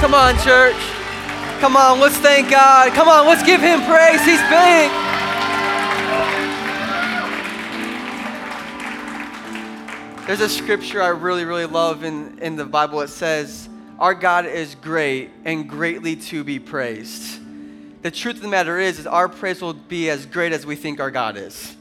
[0.00, 0.76] Come on, church.
[1.60, 2.90] Come on, let's thank God.
[2.94, 4.24] Come on, let's give Him praise.
[4.24, 4.90] He's big.
[10.26, 13.02] There's a scripture I really, really love in, in the Bible.
[13.02, 13.68] It says,
[13.98, 17.38] Our God is great and greatly to be praised.
[18.00, 20.76] The truth of the matter is, is our praise will be as great as we
[20.76, 21.76] think our God is.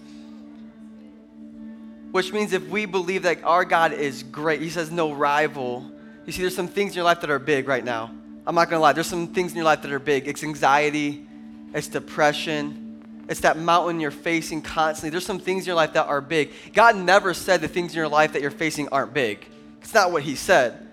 [2.12, 5.90] Which means if we believe that our God is great, He says no rival.
[6.30, 8.12] You see, there's some things in your life that are big right now.
[8.46, 10.28] I'm not gonna lie, there's some things in your life that are big.
[10.28, 11.26] It's anxiety,
[11.74, 15.10] it's depression, it's that mountain you're facing constantly.
[15.10, 16.52] There's some things in your life that are big.
[16.72, 19.44] God never said the things in your life that you're facing aren't big.
[19.82, 20.88] It's not what He said.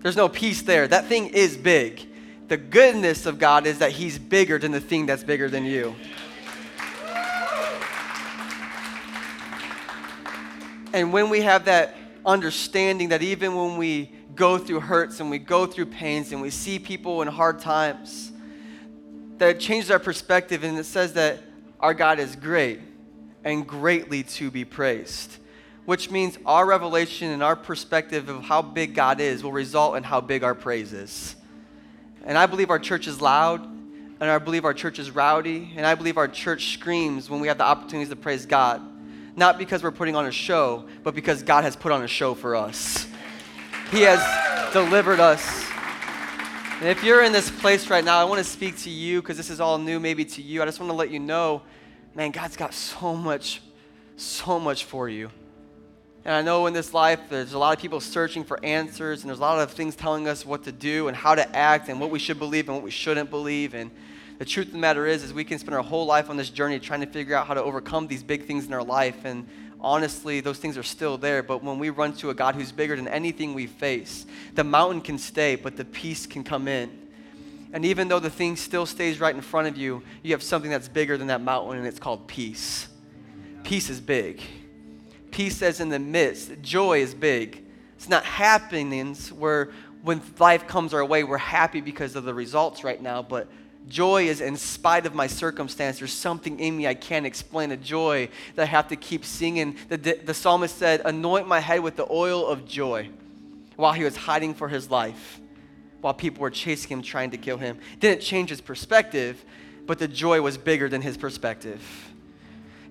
[0.00, 0.88] There's no peace there.
[0.88, 2.04] That thing is big.
[2.48, 5.94] The goodness of God is that He's bigger than the thing that's bigger than you.
[10.92, 11.94] And when we have that
[12.26, 16.50] understanding that even when we go through hurts and we go through pains and we
[16.50, 18.32] see people in hard times,
[19.38, 21.40] that it changes our perspective and it says that
[21.80, 22.80] our God is great
[23.44, 25.38] and greatly to be praised,
[25.84, 30.02] which means our revelation and our perspective of how big God is will result in
[30.04, 31.34] how big our praise is.
[32.24, 35.84] And I believe our church is loud, and I believe our church is rowdy, and
[35.84, 38.80] I believe our church screams when we have the opportunities to praise God.
[39.34, 42.34] Not because we're putting on a show, but because God has put on a show
[42.34, 43.08] for us.
[43.92, 45.66] He has delivered us.
[46.80, 49.36] And if you're in this place right now, I want to speak to you because
[49.36, 50.62] this is all new maybe to you.
[50.62, 51.60] I just want to let you know,
[52.14, 53.60] man, God's got so much,
[54.16, 55.30] so much for you.
[56.24, 59.28] And I know in this life, there's a lot of people searching for answers, and
[59.28, 62.00] there's a lot of things telling us what to do and how to act and
[62.00, 63.74] what we should believe and what we shouldn't believe.
[63.74, 63.90] And
[64.38, 66.48] the truth of the matter is, is we can spend our whole life on this
[66.48, 69.26] journey trying to figure out how to overcome these big things in our life.
[69.26, 69.46] And
[69.82, 71.42] honestly, those things are still there.
[71.42, 74.24] But when we run to a God who's bigger than anything we face,
[74.54, 76.90] the mountain can stay, but the peace can come in.
[77.74, 80.70] And even though the thing still stays right in front of you, you have something
[80.70, 82.88] that's bigger than that mountain, and it's called peace.
[83.64, 84.40] Peace is big.
[85.30, 86.52] Peace says in the midst.
[86.62, 87.64] Joy is big.
[87.96, 89.70] It's not happenings where
[90.02, 93.48] when life comes our way, we're happy because of the results right now, but
[93.88, 95.98] Joy is in spite of my circumstance.
[95.98, 99.76] There's something in me I can't explain, a joy that I have to keep singing.
[99.88, 103.10] The, the psalmist said, Anoint my head with the oil of joy
[103.76, 105.40] while he was hiding for his life,
[106.00, 107.78] while people were chasing him, trying to kill him.
[108.00, 109.44] Didn't change his perspective,
[109.86, 112.11] but the joy was bigger than his perspective.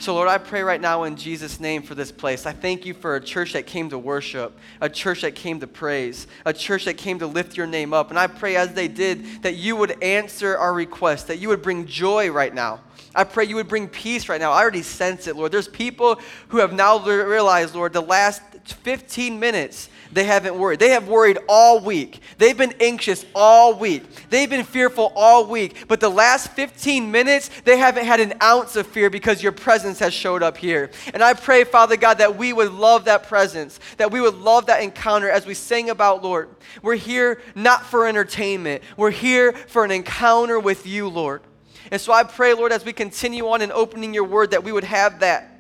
[0.01, 2.47] So, Lord, I pray right now in Jesus' name for this place.
[2.47, 5.67] I thank you for a church that came to worship, a church that came to
[5.67, 8.09] praise, a church that came to lift your name up.
[8.09, 11.61] And I pray as they did that you would answer our request, that you would
[11.61, 12.79] bring joy right now.
[13.13, 14.51] I pray you would bring peace right now.
[14.51, 15.51] I already sense it, Lord.
[15.51, 20.79] There's people who have now realized, Lord, the last 15 minutes they haven't worried.
[20.79, 22.19] They have worried all week.
[22.37, 24.03] They've been anxious all week.
[24.29, 25.87] They've been fearful all week.
[25.87, 29.99] But the last 15 minutes, they haven't had an ounce of fear because your presence
[29.99, 30.91] has showed up here.
[31.13, 34.65] And I pray, Father God, that we would love that presence, that we would love
[34.65, 36.49] that encounter as we sing about, Lord.
[36.81, 41.41] We're here not for entertainment, we're here for an encounter with you, Lord.
[41.89, 44.71] And so I pray, Lord, as we continue on in opening your word, that we
[44.71, 45.50] would have that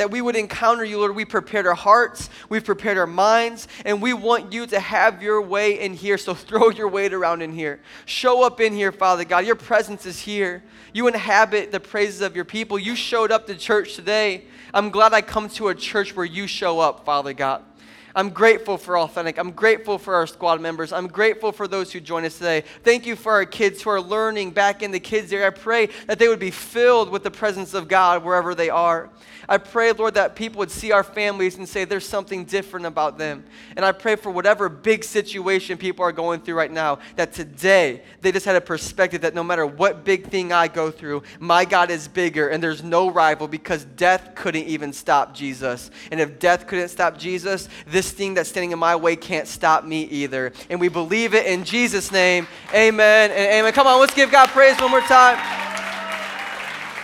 [0.00, 1.14] that we would encounter you, Lord.
[1.14, 5.42] We prepared our hearts, we've prepared our minds, and we want you to have your
[5.42, 6.16] way in here.
[6.16, 7.80] So throw your weight around in here.
[8.06, 9.44] Show up in here, Father God.
[9.44, 10.62] Your presence is here.
[10.94, 12.78] You inhabit the praises of your people.
[12.78, 14.44] You showed up to church today.
[14.72, 17.62] I'm glad I come to a church where you show up, Father God.
[18.14, 19.38] I'm grateful for Authentic.
[19.38, 20.92] I'm grateful for our squad members.
[20.92, 22.64] I'm grateful for those who join us today.
[22.82, 25.48] Thank you for our kids who are learning back in the kids' area.
[25.48, 29.10] I pray that they would be filled with the presence of God wherever they are.
[29.50, 33.18] I pray, Lord, that people would see our families and say there's something different about
[33.18, 33.44] them.
[33.74, 38.04] And I pray for whatever big situation people are going through right now, that today
[38.20, 41.64] they just had a perspective that no matter what big thing I go through, my
[41.64, 45.90] God is bigger and there's no rival because death couldn't even stop Jesus.
[46.12, 49.84] And if death couldn't stop Jesus, this thing that's standing in my way can't stop
[49.84, 50.52] me either.
[50.68, 52.46] And we believe it in Jesus' name.
[52.72, 53.72] Amen and amen.
[53.72, 55.36] Come on, let's give God praise one more time.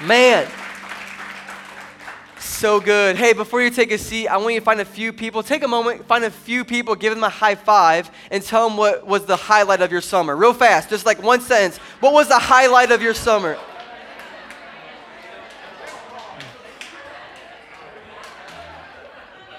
[0.07, 0.47] Man.
[2.39, 3.17] So good.
[3.17, 5.43] Hey, before you take a seat, I want you to find a few people.
[5.43, 8.79] Take a moment, find a few people, give them a high five, and tell them
[8.79, 10.35] what was the highlight of your summer.
[10.35, 11.77] Real fast, just like one sentence.
[12.01, 13.59] What was the highlight of your summer?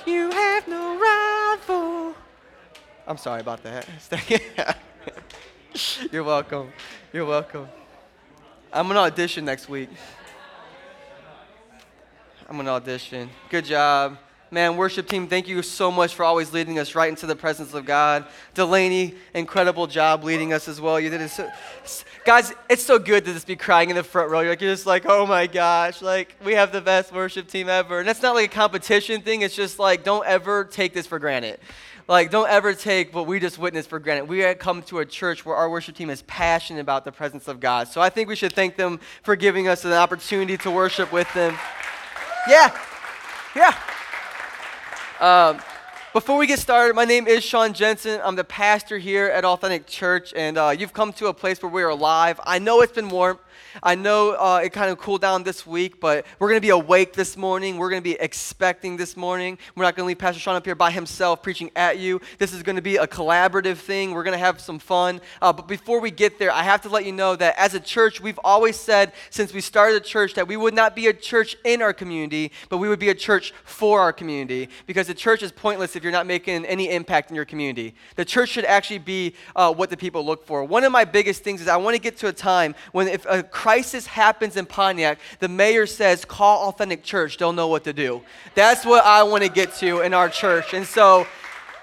[0.08, 2.16] You have no rival.
[3.06, 3.86] I'm sorry about that.
[6.14, 6.72] You're welcome.
[7.12, 7.68] You're welcome.
[8.72, 9.90] I'm gonna audition next week.
[12.48, 13.30] I'm gonna audition.
[13.50, 14.18] Good job.
[14.50, 17.74] Man, worship team, thank you so much for always leading us right into the presence
[17.74, 18.26] of God.
[18.54, 21.00] Delaney, incredible job leading us as well.
[21.02, 21.50] You did it so,
[22.24, 24.40] guys, it's so good to just be crying in the front row.
[24.40, 27.68] You're like, you're just like, oh my gosh, like we have the best worship team
[27.68, 28.00] ever.
[28.00, 29.42] And that's not like a competition thing.
[29.42, 31.60] It's just like, don't ever take this for granted.
[32.08, 34.30] Like, don't ever take what we just witnessed for granted.
[34.30, 37.60] We come to a church where our worship team is passionate about the presence of
[37.60, 37.90] God.
[37.90, 41.32] So I think we should thank them for giving us an opportunity to worship with
[41.34, 41.58] them.
[42.48, 42.74] Yeah,
[43.54, 43.76] yeah.
[45.20, 45.60] Um,
[46.14, 48.22] before we get started, my name is Sean Jensen.
[48.24, 51.72] I'm the pastor here at Authentic Church, and uh, you've come to a place where
[51.72, 52.40] we are live.
[52.44, 53.40] I know it's been warm.
[53.82, 56.70] I know uh, it kind of cooled down this week, but we're going to be
[56.70, 57.78] awake this morning.
[57.78, 59.58] We're going to be expecting this morning.
[59.76, 62.22] We're not going to leave Pastor Sean up here by himself preaching at you.
[62.38, 64.12] This is going to be a collaborative thing.
[64.12, 65.22] We're going to have some fun.
[65.42, 67.80] Uh, but before we get there, I have to let you know that as a
[67.80, 71.14] church, we've always said since we started the church that we would not be a
[71.14, 75.14] church in our community, but we would be a church for our community because the
[75.14, 77.94] church is pointless if you're not making any impact in your community.
[78.16, 80.64] The church should actually be uh, what the people look for.
[80.64, 83.26] One of my biggest things is I want to get to a time when if
[83.26, 87.38] a crisis happens in Pontiac, the mayor says, call Authentic Church.
[87.38, 88.22] Don't know what to do.
[88.56, 90.74] That's what I want to get to in our church.
[90.74, 91.28] And so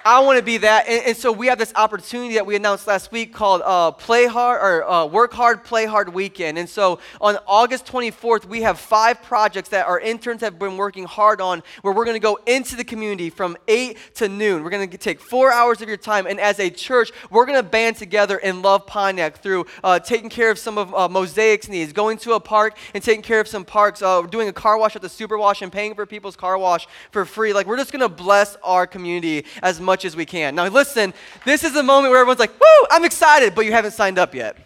[0.06, 0.86] I want to be that.
[0.86, 4.26] And, and, so we have this opportunity that we announced last week called uh, Play
[4.26, 6.58] Hard or uh, Work Hard, Play Hard Weekend.
[6.58, 11.04] And so on August 24th, we have five projects that our interns have been working
[11.04, 14.62] hard on where we're going to go into the community from 8 to noon.
[14.62, 16.26] We're going to take four hours of your time.
[16.26, 20.28] And as a church, we're going to band together and love Pontiac through uh, taking
[20.28, 23.48] care of some of uh, Mosaic's needs, going to a park and taking care of
[23.48, 26.36] some parks, uh, doing a car wash at the Super Wash and paying for people's
[26.36, 27.54] car wash for free.
[27.54, 30.56] Like, we're just going to bless our community as much much as we can.
[30.56, 31.14] Now, listen,
[31.44, 34.34] this is the moment where everyone's like, woo, I'm excited, but you haven't signed up
[34.34, 34.56] yet.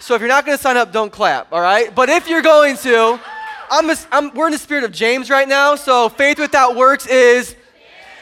[0.00, 1.94] So if you're not going to sign up, don't clap, all right?
[1.94, 3.20] But if you're going to,
[3.70, 7.06] I'm, a, I'm, we're in the spirit of James right now, so faith without works
[7.06, 7.54] is.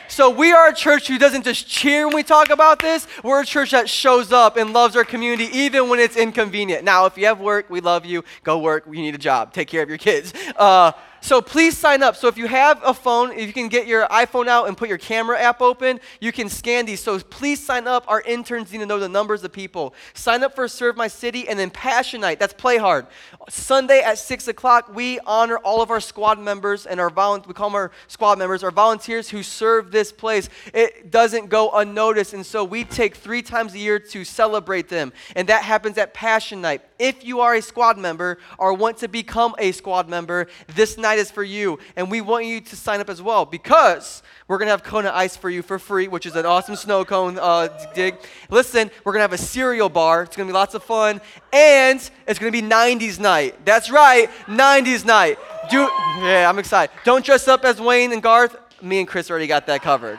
[0.08, 3.06] So we are a church who doesn't just cheer when we talk about this.
[3.25, 6.85] We're a church that shows up and loves our community even when it's inconvenient.
[6.85, 8.25] Now, if you have work, we love you.
[8.43, 8.85] Go work.
[8.87, 9.55] You need a job.
[9.55, 10.35] Take care of your kids.
[10.56, 12.17] Uh, so please sign up.
[12.17, 14.88] So if you have a phone, if you can get your iPhone out and put
[14.88, 17.00] your camera app open, you can scan these.
[17.00, 18.05] So please sign up.
[18.08, 19.94] Our interns need to know the numbers of people.
[20.14, 22.38] Sign up for Serve My City and then Passion Night.
[22.38, 23.06] That's Play Hard.
[23.49, 27.49] Sunday at 6 o'clock, we honor all of our squad members and our volunteers.
[27.49, 30.49] We call them our squad members, our volunteers who serve this place.
[30.72, 32.34] It doesn't go unnoticed.
[32.34, 35.12] And so we take three times a year to celebrate them.
[35.37, 36.82] And that happens at Passion Night.
[37.00, 41.19] If you are a squad member or want to become a squad member, this night
[41.19, 41.79] is for you.
[41.97, 45.11] And we want you to sign up as well because we're going to have Kona
[45.14, 48.17] Ice for you for free, which is an awesome snow cone uh, dig.
[48.50, 50.25] Listen, we're going to have a cereal bar.
[50.25, 51.23] It's going to be lots of fun.
[51.55, 53.64] And it's going to be 90s night.
[53.64, 55.38] That's right, 90s night.
[55.70, 55.88] Do,
[56.19, 56.94] yeah, I'm excited.
[57.05, 58.58] Don't dress up as Wayne and Garth.
[58.82, 60.19] Me and Chris already got that covered.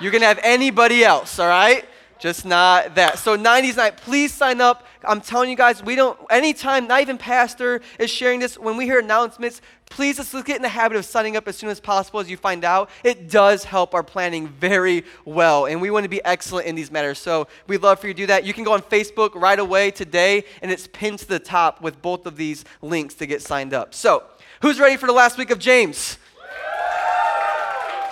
[0.00, 1.88] You can have anybody else, all right?
[2.18, 3.18] Just not that.
[3.18, 4.86] So 90s night, please sign up.
[5.04, 8.86] I'm telling you guys, we don't, anytime, not even pastor is sharing this, when we
[8.86, 9.60] hear announcements,
[9.90, 12.36] please let's get in the habit of signing up as soon as possible as you
[12.36, 12.88] find out.
[13.04, 16.90] It does help our planning very well, and we want to be excellent in these
[16.90, 17.18] matters.
[17.18, 18.44] So we'd love for you to do that.
[18.44, 22.00] You can go on Facebook right away today, and it's pinned to the top with
[22.00, 23.94] both of these links to get signed up.
[23.94, 24.24] So,
[24.62, 26.18] who's ready for the last week of James?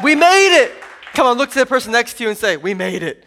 [0.02, 0.72] We made it!
[1.14, 3.24] Come on, look to the person next to you and say, We made it.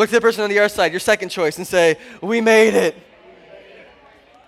[0.00, 2.72] Look to the person on the other side, your second choice, and say, We made
[2.72, 2.96] it.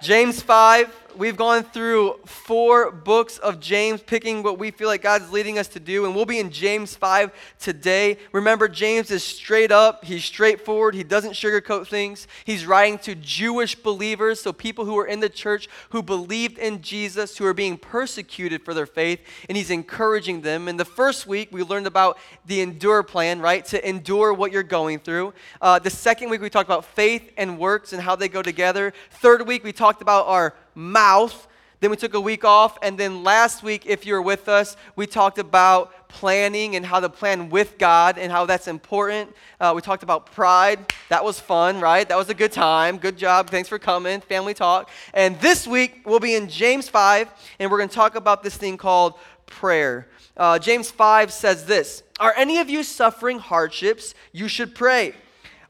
[0.00, 5.30] James 5, we've gone through four books of James, picking what we feel like God's
[5.32, 8.18] leading us to do, and we'll be in James 5 today.
[8.32, 12.26] Remember, James is straight up, he's straightforward, he doesn't sugarcoat things.
[12.44, 16.82] He's writing to Jewish believers, so people who are in the church who believed in
[16.82, 20.68] Jesus, who are being persecuted for their faith, and he's encouraging them.
[20.68, 23.64] In the first week, we learned about the endure plan, right?
[23.66, 25.34] To endure what you're going through.
[25.60, 28.92] Uh, the second week, we talked about faith and works and how they go together.
[29.10, 31.48] Third week, we talked about our mouth.
[31.80, 32.78] Then we took a week off.
[32.80, 37.00] And then last week, if you were with us, we talked about planning and how
[37.00, 39.34] to plan with God and how that's important.
[39.58, 40.78] Uh, we talked about pride.
[41.08, 42.08] That was fun, right?
[42.08, 42.98] That was a good time.
[42.98, 43.50] Good job.
[43.50, 44.20] Thanks for coming.
[44.20, 44.90] Family talk.
[45.12, 48.56] And this week, we'll be in James 5, and we're going to talk about this
[48.56, 49.14] thing called
[49.46, 50.06] prayer.
[50.36, 54.14] Uh, James 5 says this Are any of you suffering hardships?
[54.30, 55.14] You should pray.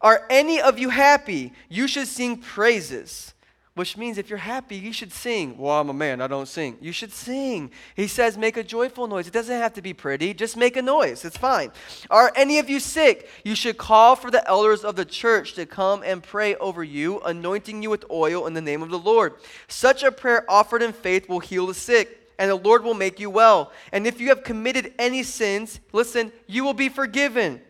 [0.02, 1.52] Are any of you happy?
[1.68, 3.31] You should sing praises
[3.74, 5.56] which means if you're happy, you should sing.
[5.56, 6.76] Well, I'm a man, I don't sing.
[6.80, 7.70] You should sing.
[7.96, 9.26] He says, make a joyful noise.
[9.26, 11.24] It doesn't have to be pretty, just make a noise.
[11.24, 11.72] It's fine.
[12.10, 13.30] Are any of you sick?
[13.44, 17.20] You should call for the elders of the church to come and pray over you,
[17.20, 19.34] anointing you with oil in the name of the Lord.
[19.68, 23.20] Such a prayer offered in faith will heal the sick and the Lord will make
[23.20, 23.72] you well.
[23.92, 27.60] And if you have committed any sins, listen, you will be forgiven.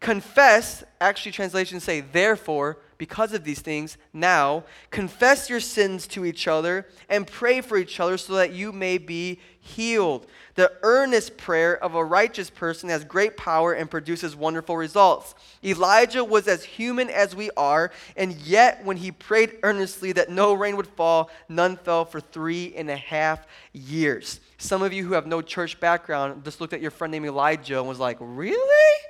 [0.00, 6.48] Confess, actually, translations say, therefore, because of these things, now confess your sins to each
[6.48, 10.26] other and pray for each other so that you may be healed.
[10.56, 15.36] The earnest prayer of a righteous person has great power and produces wonderful results.
[15.64, 20.54] Elijah was as human as we are, and yet when he prayed earnestly that no
[20.54, 24.40] rain would fall, none fell for three and a half years.
[24.56, 27.78] Some of you who have no church background just looked at your friend named Elijah
[27.78, 29.04] and was like, Really?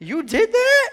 [0.00, 0.90] You did that?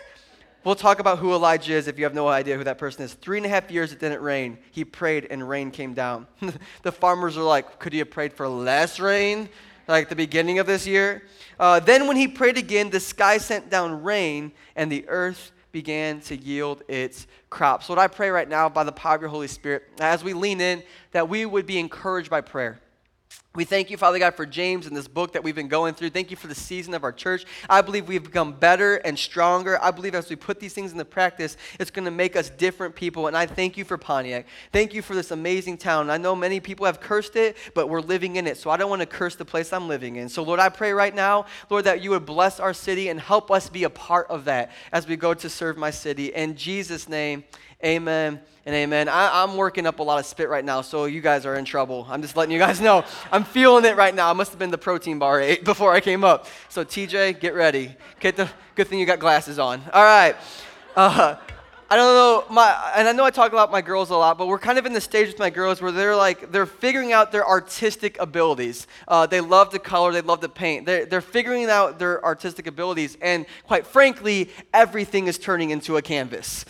[0.64, 3.14] We'll talk about who Elijah is if you have no idea who that person is.
[3.14, 4.58] Three and a half years it didn't rain.
[4.72, 6.28] He prayed and rain came down.
[6.84, 9.50] the farmers are like, could he have prayed for less rain?
[9.88, 11.24] Like the beginning of this year?
[11.60, 16.20] Uh, then when he prayed again, the sky sent down rain and the earth began
[16.22, 17.86] to yield its crops.
[17.86, 20.34] So, what I pray right now by the power of your Holy Spirit, as we
[20.34, 22.80] lean in, that we would be encouraged by prayer
[23.58, 26.12] we thank you, Father God, for James and this book that we've been going through.
[26.12, 27.44] Thank you for the season of our church.
[27.68, 29.82] I believe we've become better and stronger.
[29.82, 32.94] I believe as we put these things into practice, it's going to make us different
[32.94, 33.26] people.
[33.26, 34.46] And I thank you for Pontiac.
[34.72, 36.12] Thank you for this amazing town.
[36.12, 38.58] I know many people have cursed it, but we're living in it.
[38.58, 40.30] So I don't want to curse the place I'm living in.
[40.30, 43.50] So, Lord, I pray right now, Lord, that you would bless our city and help
[43.50, 46.28] us be a part of that as we go to serve my city.
[46.28, 47.44] In Jesus' name,
[47.86, 49.08] Amen and amen.
[49.08, 51.64] I, am working up a lot of spit right now, so you guys are in
[51.64, 52.08] trouble.
[52.10, 53.06] I'm just letting you guys know.
[53.32, 54.30] I'm feeling it right now.
[54.30, 56.48] I must have been the protein bar ate before I came up.
[56.70, 57.96] So, TJ, get ready.
[58.20, 59.84] Get the, good thing you got glasses on.
[59.94, 60.36] All right.
[60.96, 61.36] Uh,
[61.90, 64.48] I don't know, my, and I know I talk about my girls a lot, but
[64.48, 67.32] we're kind of in the stage with my girls where they're like, they're figuring out
[67.32, 68.88] their artistic abilities.
[69.08, 70.86] Uh, they love to color, they love to paint.
[70.88, 76.02] They're, they're figuring out their artistic abilities, and quite frankly, everything is turning into a
[76.02, 76.66] canvas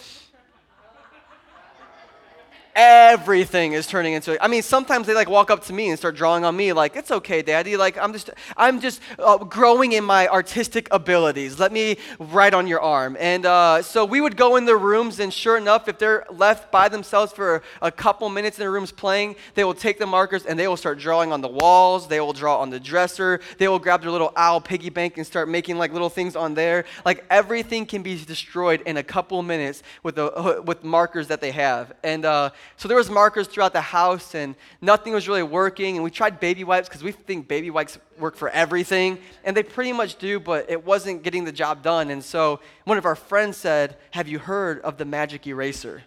[2.77, 6.15] everything is turning into i mean sometimes they like walk up to me and start
[6.15, 10.03] drawing on me like it's okay daddy like i'm just i'm just uh, growing in
[10.03, 11.60] my artistic abilities.
[11.60, 13.17] Let me write on your arm.
[13.19, 16.72] And uh, so we would go in their rooms and sure enough if they're left
[16.72, 20.46] by themselves for a couple minutes in their rooms playing they will take the markers
[20.46, 23.67] and they will start drawing on the walls they will draw on the dresser they
[23.67, 26.86] will grab their little owl piggy bank and start making like little things on there.
[27.05, 31.51] Like everything can be destroyed in a couple minutes with the with markers that they
[31.51, 31.93] have.
[32.03, 35.95] And uh, so there was markers throughout the house and nothing was really working.
[35.95, 39.19] And we tried baby wipes because we think baby wipes work for everything.
[39.43, 42.09] And they pretty much do, but it wasn't getting the job done.
[42.09, 46.03] And so one of our friends said, Have you heard of the magic eraser?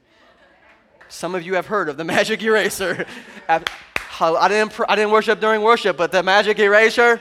[1.09, 3.07] Some of you have heard of the magic eraser.
[3.49, 7.19] I didn't, I didn't worship during worship, but the magic eraser,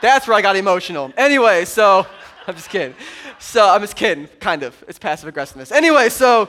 [0.00, 1.12] that's where I got emotional.
[1.16, 2.06] Anyway, so
[2.46, 2.94] I'm just kidding.
[3.38, 4.82] So I'm just kidding, kind of.
[4.88, 5.72] It's passive aggressiveness.
[5.72, 6.48] Anyway, so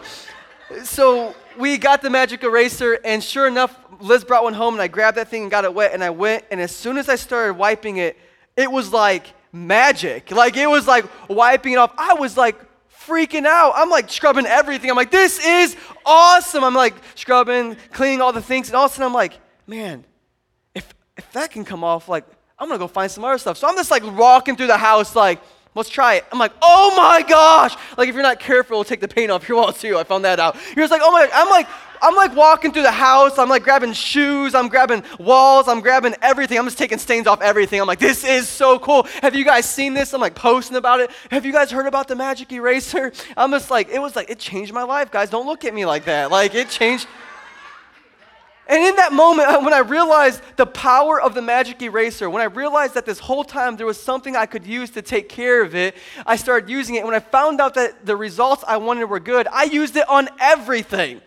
[0.83, 4.87] so we got the magic eraser, and sure enough, Liz brought one home, and I
[4.87, 7.15] grabbed that thing and got it wet, and I went, and as soon as I
[7.15, 8.17] started wiping it,
[8.55, 10.31] it was like magic.
[10.31, 11.91] Like it was like wiping it off.
[11.97, 12.59] I was like
[13.05, 13.73] freaking out.
[13.75, 14.89] I'm like scrubbing everything.
[14.89, 16.63] I'm like, this is awesome.
[16.63, 19.33] I'm like scrubbing, cleaning all the things, and all of a sudden I'm like,
[19.67, 20.05] man,
[20.75, 22.25] if if that can come off, like
[22.57, 23.57] I'm gonna go find some other stuff.
[23.57, 25.41] So I'm just like walking through the house, like
[25.79, 26.25] Let's try it.
[26.29, 27.73] I'm like, oh my gosh.
[27.97, 29.97] Like if you're not careful, it'll take the paint off your wall too.
[29.97, 30.55] I found that out.
[30.75, 31.69] You're just like, oh my, I'm like,
[32.01, 33.37] I'm like walking through the house.
[33.37, 34.55] I'm like grabbing shoes.
[34.55, 35.69] I'm grabbing walls.
[35.69, 36.57] I'm grabbing everything.
[36.57, 37.79] I'm just taking stains off everything.
[37.79, 39.03] I'm like, this is so cool.
[39.21, 40.13] Have you guys seen this?
[40.13, 41.11] I'm like posting about it.
[41.31, 43.13] Have you guys heard about the magic eraser?
[43.37, 45.29] I'm just like, it was like, it changed my life, guys.
[45.29, 46.29] Don't look at me like that.
[46.29, 47.07] Like it changed.
[48.69, 52.45] And in that moment, when I realized the power of the magic eraser, when I
[52.45, 55.75] realized that this whole time there was something I could use to take care of
[55.75, 55.95] it,
[56.25, 56.99] I started using it.
[56.99, 60.07] And when I found out that the results I wanted were good, I used it
[60.07, 61.19] on everything.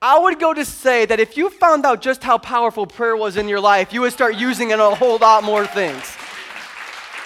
[0.00, 3.36] I would go to say that if you found out just how powerful prayer was
[3.36, 6.16] in your life, you would start using it on a whole lot more things.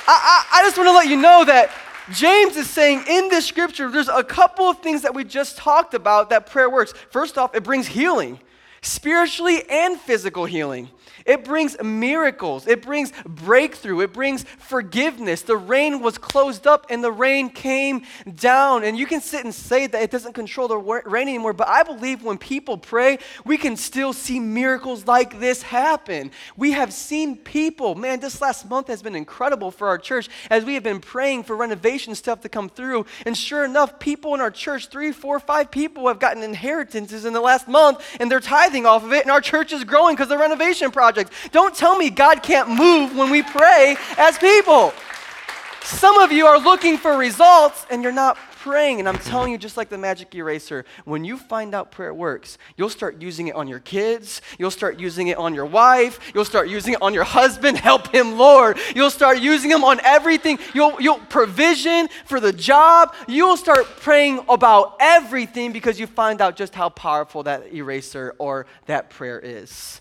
[0.08, 1.70] I, I, I just want to let you know that
[2.12, 5.94] James is saying in this scripture, there's a couple of things that we just talked
[5.94, 6.92] about that prayer works.
[7.10, 8.40] First off, it brings healing
[8.86, 10.88] spiritually and physical healing.
[11.26, 12.66] It brings miracles.
[12.66, 14.00] It brings breakthrough.
[14.00, 15.42] It brings forgiveness.
[15.42, 18.02] The rain was closed up and the rain came
[18.36, 18.84] down.
[18.84, 21.82] And you can sit and say that it doesn't control the rain anymore, but I
[21.82, 26.30] believe when people pray, we can still see miracles like this happen.
[26.56, 30.64] We have seen people, man, this last month has been incredible for our church as
[30.64, 33.06] we have been praying for renovation stuff to come through.
[33.24, 37.32] And sure enough, people in our church, three, four, five people have gotten inheritances in
[37.32, 40.28] the last month and they're tithing off of it, and our church is growing because
[40.28, 41.52] the renovation project project.
[41.52, 44.92] Don't tell me God can't move when we pray as people.
[45.82, 48.98] Some of you are looking for results and you're not praying.
[48.98, 52.58] And I'm telling you, just like the magic eraser, when you find out prayer works,
[52.76, 54.42] you'll start using it on your kids.
[54.58, 56.18] You'll start using it on your wife.
[56.34, 57.78] You'll start using it on your husband.
[57.92, 58.78] Help him, Lord.
[58.96, 60.58] You'll start using them on everything.
[60.74, 63.14] You'll, you'll provision for the job.
[63.28, 68.66] You'll start praying about everything because you find out just how powerful that eraser or
[68.86, 70.00] that prayer is.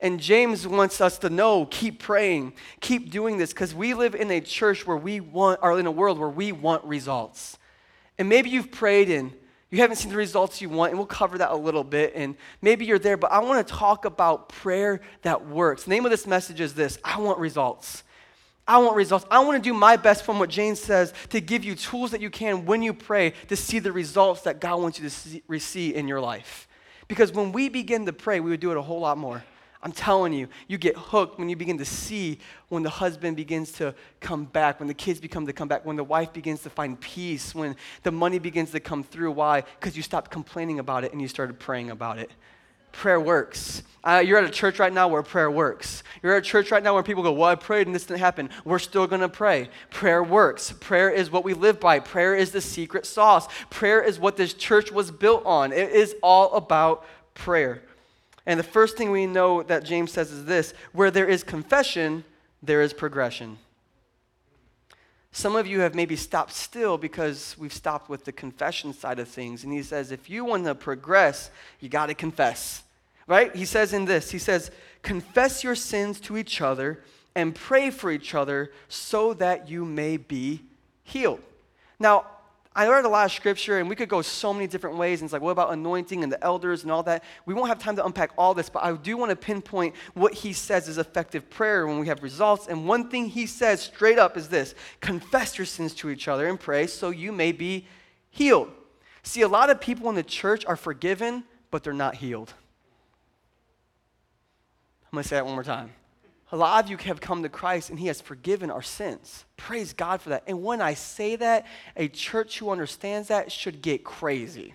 [0.00, 4.30] And James wants us to know keep praying, keep doing this, because we live in
[4.30, 7.58] a church where we want, or in a world where we want results.
[8.18, 9.32] And maybe you've prayed and
[9.70, 12.12] you haven't seen the results you want, and we'll cover that a little bit.
[12.14, 15.84] And maybe you're there, but I want to talk about prayer that works.
[15.84, 18.04] The name of this message is this I want results.
[18.68, 19.24] I want results.
[19.30, 22.20] I want to do my best from what James says to give you tools that
[22.20, 25.42] you can when you pray to see the results that God wants you to see,
[25.46, 26.66] receive in your life.
[27.06, 29.44] Because when we begin to pray, we would do it a whole lot more.
[29.86, 32.40] I'm telling you, you get hooked when you begin to see
[32.70, 35.94] when the husband begins to come back, when the kids become to come back, when
[35.94, 39.30] the wife begins to find peace, when the money begins to come through.
[39.30, 39.60] Why?
[39.60, 42.32] Because you stopped complaining about it and you started praying about it.
[42.90, 43.84] Prayer works.
[44.02, 46.02] Uh, you're at a church right now where prayer works.
[46.20, 48.18] You're at a church right now where people go, Well, I prayed and this didn't
[48.18, 48.50] happen.
[48.64, 49.70] We're still going to pray.
[49.90, 50.72] Prayer works.
[50.80, 52.00] Prayer is what we live by.
[52.00, 53.46] Prayer is the secret sauce.
[53.70, 55.72] Prayer is what this church was built on.
[55.72, 57.82] It is all about prayer.
[58.46, 62.24] And the first thing we know that James says is this where there is confession,
[62.62, 63.58] there is progression.
[65.32, 69.28] Some of you have maybe stopped still because we've stopped with the confession side of
[69.28, 69.64] things.
[69.64, 71.50] And he says, if you want to progress,
[71.80, 72.82] you got to confess.
[73.26, 73.54] Right?
[73.54, 74.70] He says in this, he says,
[75.02, 77.02] confess your sins to each other
[77.34, 80.62] and pray for each other so that you may be
[81.02, 81.42] healed.
[81.98, 82.26] Now,
[82.76, 85.22] I read a lot of scripture, and we could go so many different ways.
[85.22, 87.24] And it's like, what about anointing and the elders and all that?
[87.46, 90.34] We won't have time to unpack all this, but I do want to pinpoint what
[90.34, 92.66] he says is effective prayer when we have results.
[92.66, 96.46] And one thing he says straight up is this confess your sins to each other
[96.48, 97.86] and pray so you may be
[98.28, 98.70] healed.
[99.22, 102.52] See, a lot of people in the church are forgiven, but they're not healed.
[105.06, 105.92] I'm going to say that one more time.
[106.52, 109.44] A lot of you have come to Christ and He has forgiven our sins.
[109.56, 110.44] Praise God for that.
[110.46, 114.74] And when I say that, a church who understands that should get crazy.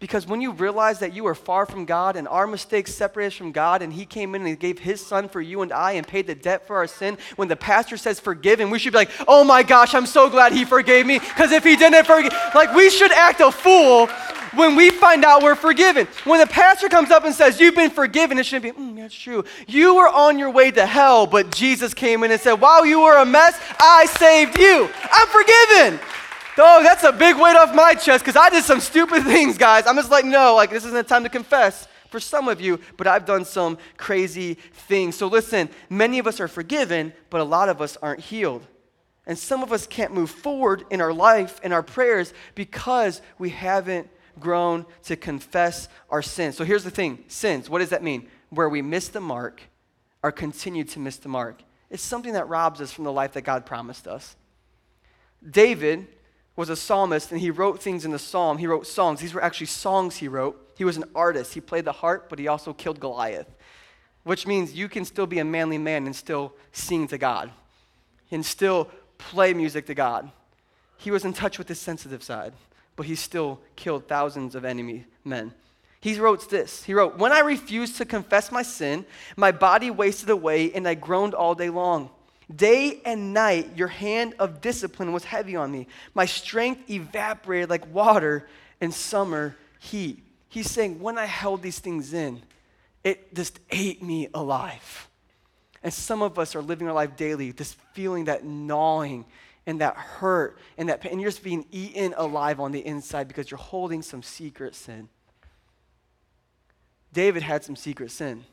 [0.00, 3.34] Because when you realize that you are far from God and our mistakes separate us
[3.34, 6.04] from God, and He came in and gave His Son for you and I and
[6.04, 9.12] paid the debt for our sin, when the pastor says forgiven, we should be like,
[9.28, 11.20] oh my gosh, I'm so glad He forgave me.
[11.20, 14.08] Because if He didn't forgive, like we should act a fool
[14.54, 16.06] when we find out we're forgiven.
[16.24, 19.14] When the pastor comes up and says, You've been forgiven, it shouldn't be, mm, That's
[19.14, 19.44] true.
[19.66, 23.00] You were on your way to hell, but Jesus came in and said, While you
[23.00, 24.88] were a mess, I saved you.
[25.10, 26.00] I'm forgiven.
[26.58, 29.86] Oh, that's a big weight off my chest because I did some stupid things, guys.
[29.86, 32.78] I'm just like, no, like this isn't the time to confess for some of you,
[32.98, 35.16] but I've done some crazy things.
[35.16, 38.66] So listen, many of us are forgiven, but a lot of us aren't healed.
[39.26, 43.50] And some of us can't move forward in our life and our prayers because we
[43.50, 46.56] haven't grown to confess our sins.
[46.56, 48.28] So here's the thing sins, what does that mean?
[48.50, 49.62] Where we miss the mark
[50.22, 51.62] or continue to miss the mark.
[51.90, 54.36] It's something that robs us from the life that God promised us.
[55.48, 56.06] David
[56.54, 58.58] was a psalmist and he wrote things in the psalm.
[58.58, 59.20] He wrote songs.
[59.20, 60.72] These were actually songs he wrote.
[60.76, 61.54] He was an artist.
[61.54, 63.48] He played the harp, but he also killed Goliath,
[64.24, 67.50] which means you can still be a manly man and still sing to God
[68.30, 70.30] and still play music to God.
[70.96, 72.52] He was in touch with his sensitive side
[73.02, 75.52] but he still killed thousands of enemy men.
[76.00, 76.84] He wrote this.
[76.84, 79.04] He wrote, When I refused to confess my sin,
[79.36, 82.10] my body wasted away and I groaned all day long.
[82.54, 85.88] Day and night, your hand of discipline was heavy on me.
[86.14, 88.46] My strength evaporated like water
[88.80, 90.22] in summer heat.
[90.48, 92.40] He's saying, When I held these things in,
[93.02, 95.08] it just ate me alive.
[95.82, 99.24] And some of us are living our life daily, just feeling that gnawing
[99.66, 101.12] and that hurt and that pain.
[101.12, 105.08] And you're just being eaten alive on the inside because you're holding some secret sin.
[107.12, 108.44] David had some secret sin.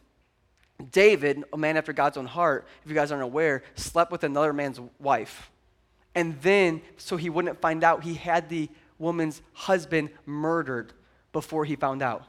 [0.91, 4.53] David, a man after God's own heart, if you guys aren't aware, slept with another
[4.53, 5.51] man's wife.
[6.15, 10.93] And then, so he wouldn't find out, he had the woman's husband murdered
[11.31, 12.23] before he found out.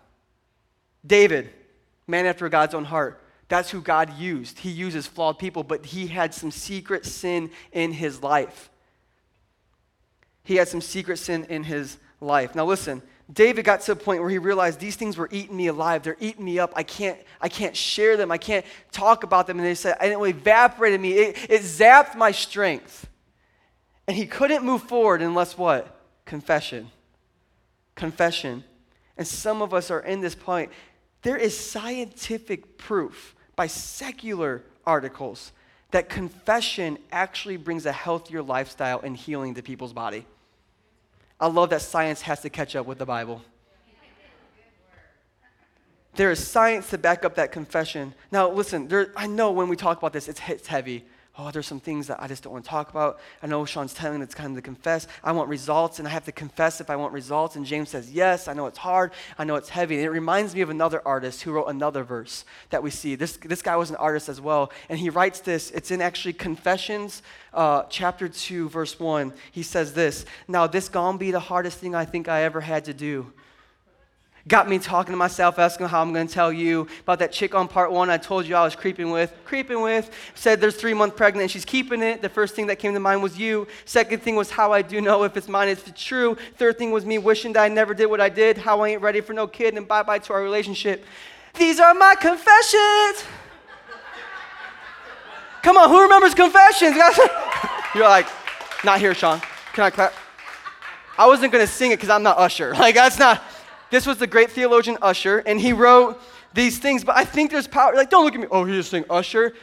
[1.07, 1.51] David,
[2.07, 4.61] man after God's own heart, that's who God used.
[4.61, 8.71] He uses flawed people, but he had some secret sin in his life.
[10.45, 12.55] He had some secret sin in his life.
[12.55, 15.67] Now listen, David got to a point where he realized these things were eating me
[15.67, 16.05] alive.
[16.05, 16.73] They're eating me up.
[16.77, 18.31] I can't, I can't share them.
[18.31, 19.59] I can't talk about them.
[19.59, 21.15] And they said, and it evaporated me.
[21.15, 23.09] It, it zapped my strength.
[24.07, 26.01] And he couldn't move forward unless what?
[26.25, 26.93] Confession.
[27.97, 28.63] Confession.
[29.17, 30.71] And some of us are in this point.
[31.23, 35.53] There is scientific proof by secular articles
[35.91, 40.25] that confession actually brings a healthier lifestyle and healing to people's body.
[41.39, 43.43] I love that science has to catch up with the Bible.
[46.15, 48.15] There is science to back up that confession.
[48.33, 51.05] Now, listen, there, I know when we talk about this, it's, it's heavy
[51.47, 53.19] oh, there's some things that I just don't want to talk about.
[53.43, 55.07] I know Sean's telling it's kind of to confess.
[55.25, 57.57] I want results, and I have to confess if I want results.
[57.57, 59.13] And James says, yes, I know it's hard.
[59.39, 59.97] I know it's heavy.
[59.97, 63.15] And it reminds me of another artist who wrote another verse that we see.
[63.15, 64.71] This, this guy was an artist as well.
[64.89, 65.71] And he writes this.
[65.71, 67.23] It's in actually Confessions,
[67.55, 69.33] uh, chapter 2, verse 1.
[69.51, 72.85] He says this Now, this gonna be the hardest thing I think I ever had
[72.87, 73.33] to do
[74.51, 77.55] got me talking to myself, asking how I'm going to tell you about that chick
[77.55, 79.33] on part one I told you I was creeping with.
[79.45, 82.21] Creeping with, said there's three months pregnant and she's keeping it.
[82.21, 83.69] The first thing that came to mind was you.
[83.85, 86.37] Second thing was how I do know if it's mine, if it's true.
[86.57, 89.03] Third thing was me wishing that I never did what I did, how I ain't
[89.03, 91.05] ready for no kid, and bye bye to our relationship.
[91.55, 93.25] These are my confessions.
[95.63, 96.97] Come on, who remembers confessions?
[97.95, 98.27] You're like,
[98.85, 99.41] not here, Sean.
[99.75, 100.13] Can I clap?
[101.17, 102.75] I wasn't to sing it because I'm not Usher.
[102.75, 103.43] Like, that's not.
[103.91, 106.21] This was the great theologian Usher, and he wrote
[106.55, 107.05] these things.
[107.05, 107.95] But I think there's power.
[107.95, 108.47] Like, don't look at me.
[108.51, 109.55] Oh, he just saying Usher.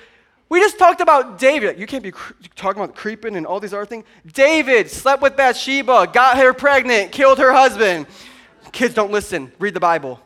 [0.49, 1.77] We just talked about David.
[1.77, 2.13] You can't be
[2.55, 4.05] talking about creeping and all these other things.
[4.31, 8.07] David slept with Bathsheba, got her pregnant, killed her husband.
[8.71, 9.51] Kids don't listen.
[9.59, 10.21] Read the Bible.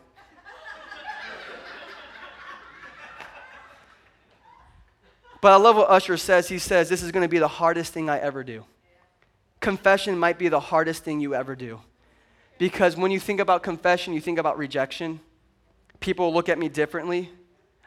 [5.42, 6.48] But I love what Usher says.
[6.48, 8.64] He says, This is going to be the hardest thing I ever do.
[9.60, 11.80] Confession might be the hardest thing you ever do.
[12.62, 15.20] Because when you think about confession, you think about rejection.
[16.00, 17.32] People look at me differently.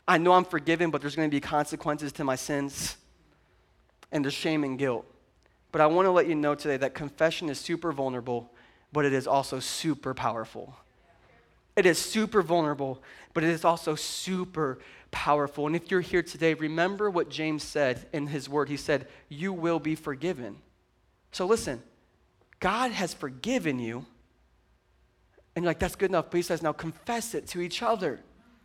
[0.09, 2.97] I know I'm forgiven, but there's going to be consequences to my sins.
[4.11, 5.07] And there's shame and guilt.
[5.71, 8.51] But I want to let you know today that confession is super vulnerable,
[8.93, 10.75] but it is also super powerful.
[11.77, 13.01] It is super vulnerable,
[13.33, 14.81] but it is also super
[15.13, 15.69] powerful.
[15.69, 18.69] And if you're here today, remember what James said in his word.
[18.69, 20.57] He said, You will be forgiven.
[21.31, 21.81] So listen,
[22.59, 24.07] God has forgiven you
[25.55, 26.27] and you're like, that's good enough.
[26.31, 28.21] But he says, now confess it to each other.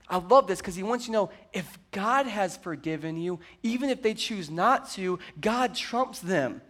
[0.07, 3.89] I love this because he wants you to know if God has forgiven you, even
[3.89, 6.61] if they choose not to, God trumps them.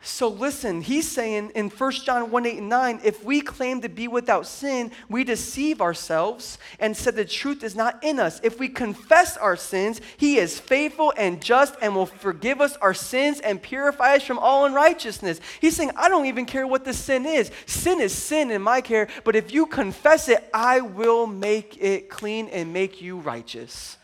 [0.00, 3.88] So listen, he's saying in 1 John 1 8 and 9, if we claim to
[3.88, 8.40] be without sin, we deceive ourselves and said the truth is not in us.
[8.44, 12.94] If we confess our sins, he is faithful and just and will forgive us our
[12.94, 15.40] sins and purify us from all unrighteousness.
[15.60, 17.50] He's saying, I don't even care what the sin is.
[17.66, 22.08] Sin is sin in my care, but if you confess it, I will make it
[22.08, 23.96] clean and make you righteous.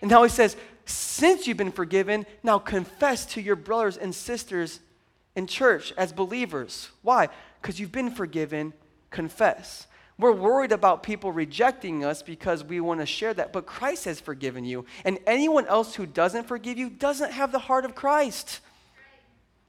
[0.00, 4.78] And now he says, since you've been forgiven, now confess to your brothers and sisters
[5.34, 6.90] in church as believers.
[7.02, 7.28] Why?
[7.60, 8.72] Because you've been forgiven,
[9.10, 9.86] confess.
[10.18, 14.20] We're worried about people rejecting us because we want to share that, but Christ has
[14.20, 14.84] forgiven you.
[15.04, 18.60] And anyone else who doesn't forgive you doesn't have the heart of Christ.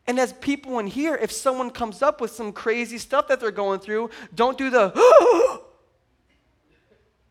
[0.06, 3.52] And as people in here, if someone comes up with some crazy stuff that they're
[3.52, 4.92] going through, don't do the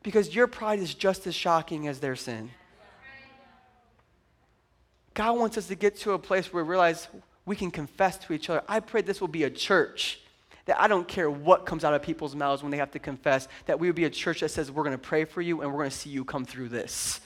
[0.03, 2.51] because your pride is just as shocking as their sin.
[5.15, 7.09] God wants us to get to a place where we realize
[7.45, 8.63] we can confess to each other.
[8.69, 10.21] I pray this will be a church
[10.67, 13.49] that I don't care what comes out of people's mouths when they have to confess,
[13.67, 15.71] that we would be a church that says, We're going to pray for you and
[15.71, 17.21] we're going to see you come through this.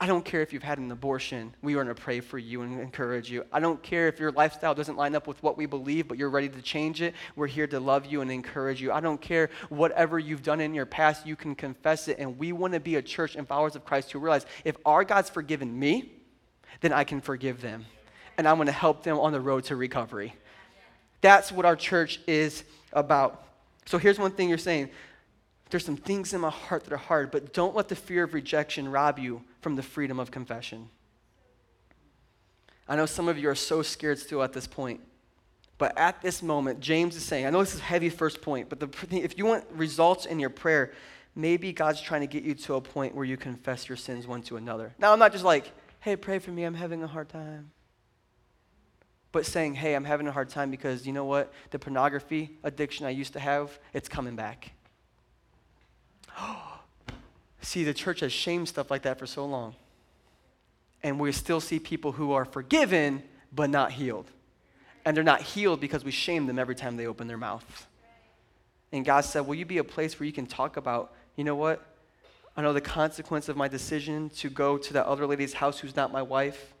[0.00, 1.54] I don't care if you've had an abortion.
[1.62, 3.44] We are going to pray for you and encourage you.
[3.52, 6.30] I don't care if your lifestyle doesn't line up with what we believe, but you're
[6.30, 7.14] ready to change it.
[7.36, 8.90] We're here to love you and encourage you.
[8.90, 12.18] I don't care whatever you've done in your past, you can confess it.
[12.18, 15.04] And we want to be a church and followers of Christ who realize if our
[15.04, 16.12] God's forgiven me,
[16.80, 17.86] then I can forgive them
[18.36, 20.34] and I'm going to help them on the road to recovery.
[21.20, 23.46] That's what our church is about.
[23.86, 24.90] So here's one thing you're saying
[25.70, 28.34] there's some things in my heart that are hard, but don't let the fear of
[28.34, 30.88] rejection rob you from the freedom of confession.
[32.86, 35.00] I know some of you are so scared still at this point.
[35.78, 38.68] But at this moment, James is saying, I know this is a heavy first point,
[38.68, 40.92] but the, if you want results in your prayer,
[41.34, 44.42] maybe God's trying to get you to a point where you confess your sins one
[44.42, 44.94] to another.
[44.98, 47.72] Now, I'm not just like, hey, pray for me, I'm having a hard time
[49.34, 51.52] but saying, hey, I'm having a hard time because you know what?
[51.72, 54.70] The pornography addiction I used to have, it's coming back.
[57.60, 59.74] see, the church has shamed stuff like that for so long.
[61.02, 64.30] And we still see people who are forgiven but not healed.
[65.04, 67.88] And they're not healed because we shame them every time they open their mouth.
[68.92, 71.56] And God said, Will you be a place where you can talk about, you know
[71.56, 71.84] what?
[72.56, 75.96] I know the consequence of my decision to go to that other lady's house who's
[75.96, 76.73] not my wife.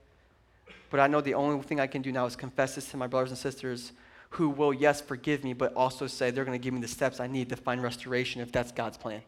[0.90, 3.06] But I know the only thing I can do now is confess this to my
[3.06, 3.92] brothers and sisters
[4.30, 7.20] who will, yes, forgive me, but also say they're going to give me the steps
[7.20, 9.22] I need to find restoration if that's God's plan.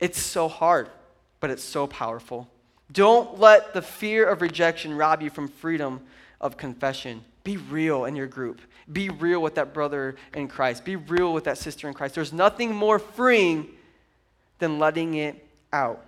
[0.00, 0.90] It's so hard,
[1.40, 2.48] but it's so powerful.
[2.90, 6.00] Don't let the fear of rejection rob you from freedom
[6.40, 7.22] of confession.
[7.44, 8.60] Be real in your group.
[8.92, 10.84] Be real with that brother in Christ.
[10.84, 12.14] Be real with that sister in Christ.
[12.14, 13.68] There's nothing more freeing
[14.58, 16.04] than letting it out.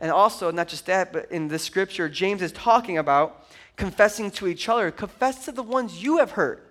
[0.00, 4.46] And also, not just that, but in the scripture, James is talking about confessing to
[4.46, 4.90] each other.
[4.90, 6.64] Confess to the ones you have hurt.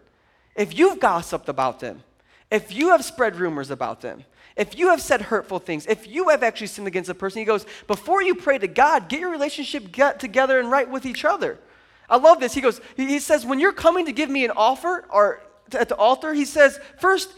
[0.55, 2.03] If you've gossiped about them,
[2.49, 4.23] if you have spread rumors about them,
[4.55, 7.45] if you have said hurtful things, if you have actually sinned against a person, he
[7.45, 11.25] goes, before you pray to God, get your relationship get together and right with each
[11.25, 11.59] other.
[12.09, 12.53] I love this.
[12.53, 15.41] He goes, he says, when you're coming to give me an offer or
[15.73, 17.29] at the altar, he says, first,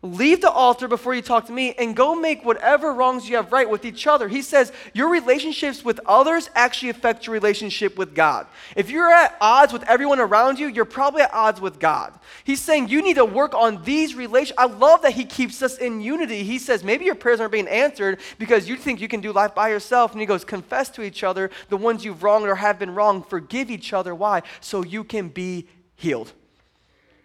[0.00, 3.50] Leave the altar before you talk to me and go make whatever wrongs you have
[3.50, 4.28] right with each other.
[4.28, 8.46] He says your relationships with others actually affect your relationship with God.
[8.76, 12.14] If you're at odds with everyone around you, you're probably at odds with God.
[12.44, 14.56] He's saying you need to work on these relations.
[14.56, 16.44] I love that he keeps us in unity.
[16.44, 19.52] He says maybe your prayers aren't being answered because you think you can do life
[19.52, 20.12] by yourself.
[20.12, 23.24] And he goes, confess to each other the ones you've wronged or have been wrong.
[23.24, 24.14] Forgive each other.
[24.14, 24.42] Why?
[24.60, 26.34] So you can be healed.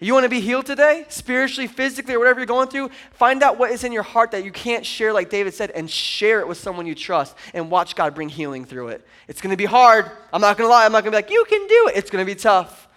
[0.04, 2.90] You want to be healed today, spiritually, physically, or whatever you're going through?
[3.12, 5.90] Find out what is in your heart that you can't share, like David said, and
[5.90, 9.08] share it with someone you trust and watch God bring healing through it.
[9.30, 10.12] It's going to be hard.
[10.34, 10.86] I'm not going to lie.
[10.86, 11.96] I'm not going to be like, you can do it.
[11.96, 12.90] It's going to be tough.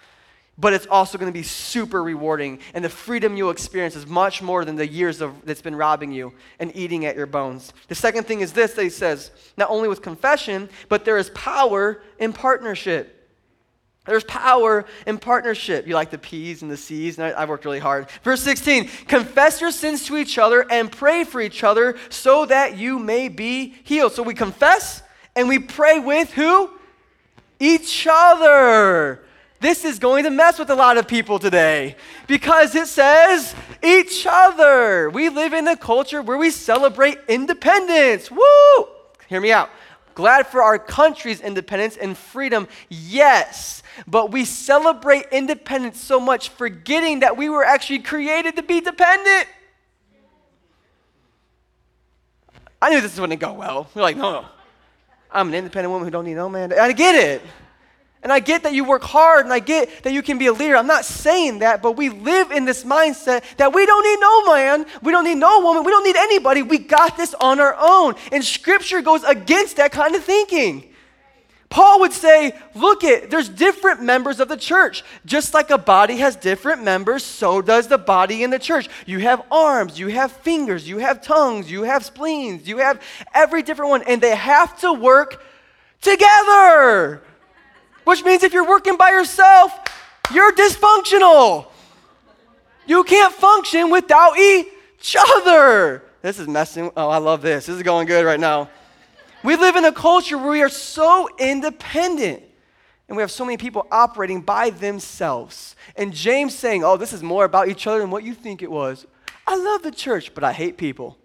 [0.57, 2.59] But it's also going to be super rewarding.
[2.73, 6.11] And the freedom you'll experience is much more than the years of, that's been robbing
[6.11, 7.71] you and eating at your bones.
[7.87, 11.29] The second thing is this that he says not only with confession, but there is
[11.29, 13.16] power in partnership.
[14.07, 15.85] There's power in partnership.
[15.85, 18.09] You like the P's and the C's, and I, have worked really hard.
[18.23, 22.77] Verse 16 Confess your sins to each other and pray for each other so that
[22.77, 24.13] you may be healed.
[24.13, 25.03] So we confess
[25.35, 26.71] and we pray with who?
[27.59, 29.23] Each other.
[29.59, 31.95] This is going to mess with a lot of people today
[32.27, 35.09] because it says each other.
[35.09, 38.29] We live in a culture where we celebrate independence.
[38.29, 38.87] Woo!
[39.27, 39.69] Hear me out.
[40.13, 43.83] Glad for our country's independence and freedom, yes.
[44.05, 49.47] But we celebrate independence so much, forgetting that we were actually created to be dependent.
[52.81, 53.89] I knew this wouldn't go well.
[53.95, 54.45] We're like, no, no.
[55.31, 56.71] I'm an independent woman who don't need no man.
[56.73, 57.41] I get it.
[58.23, 60.53] And I get that you work hard and I get that you can be a
[60.53, 60.75] leader.
[60.75, 64.53] I'm not saying that, but we live in this mindset that we don't need no
[64.53, 66.63] man, we don't need no woman, we don't need anybody.
[66.63, 68.15] We got this on our own.
[68.31, 70.86] And scripture goes against that kind of thinking.
[71.69, 75.03] Paul would say, look it, there's different members of the church.
[75.25, 78.87] Just like a body has different members, so does the body in the church.
[79.05, 83.01] You have arms, you have fingers, you have tongues, you have spleens, you have
[83.33, 85.43] every different one, and they have to work
[86.01, 87.21] together.
[88.05, 89.77] Which means if you're working by yourself,
[90.33, 91.67] you're dysfunctional.
[92.85, 96.01] You can't function without each other.
[96.21, 96.91] This is messing.
[96.95, 97.65] Oh, I love this.
[97.65, 98.69] This is going good right now.
[99.47, 102.43] We live in a culture where we are so independent
[103.07, 105.77] and we have so many people operating by themselves.
[105.95, 108.69] And James saying, Oh, this is more about each other than what you think it
[108.69, 109.07] was.
[109.47, 111.17] I love the church, but I hate people.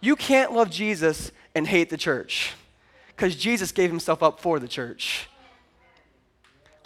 [0.00, 2.54] You can't love Jesus and hate the church
[3.14, 5.28] because Jesus gave himself up for the church.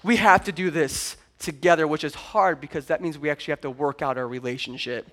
[0.02, 3.62] We have to do this together, which is hard because that means we actually have
[3.62, 5.10] to work out our relationship.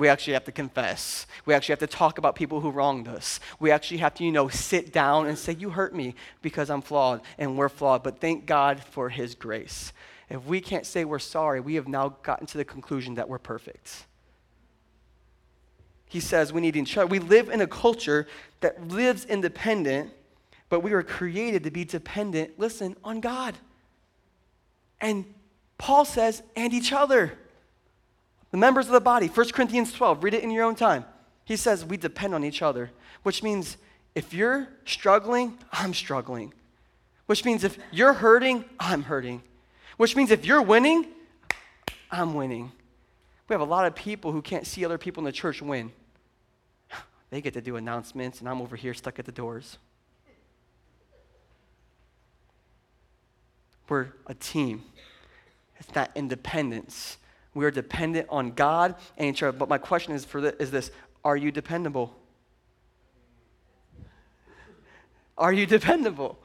[0.00, 1.26] We actually have to confess.
[1.44, 3.38] We actually have to talk about people who wronged us.
[3.58, 6.80] We actually have to, you know, sit down and say, You hurt me because I'm
[6.80, 9.92] flawed and we're flawed, but thank God for His grace.
[10.30, 13.38] If we can't say we're sorry, we have now gotten to the conclusion that we're
[13.38, 14.06] perfect.
[16.06, 17.06] He says we need each other.
[17.06, 18.26] We live in a culture
[18.60, 20.12] that lives independent,
[20.70, 23.54] but we were created to be dependent, listen, on God.
[24.98, 25.26] And
[25.76, 27.36] Paul says, and each other
[28.50, 31.04] the members of the body, 1 Corinthians 12, read it in your own time.
[31.44, 32.90] He says we depend on each other,
[33.22, 33.76] which means
[34.14, 36.52] if you're struggling, I'm struggling.
[37.26, 39.42] Which means if you're hurting, I'm hurting.
[39.96, 41.06] Which means if you're winning,
[42.10, 42.72] I'm winning.
[43.48, 45.92] We have a lot of people who can't see other people in the church win.
[47.30, 49.78] They get to do announcements, and I'm over here stuck at the doors.
[53.88, 54.82] We're a team.
[55.78, 57.18] It's not independence.
[57.54, 59.56] We are dependent on God and each other.
[59.56, 60.90] But my question is, for the, is this
[61.24, 62.14] Are you dependable?
[65.36, 66.38] Are you dependable?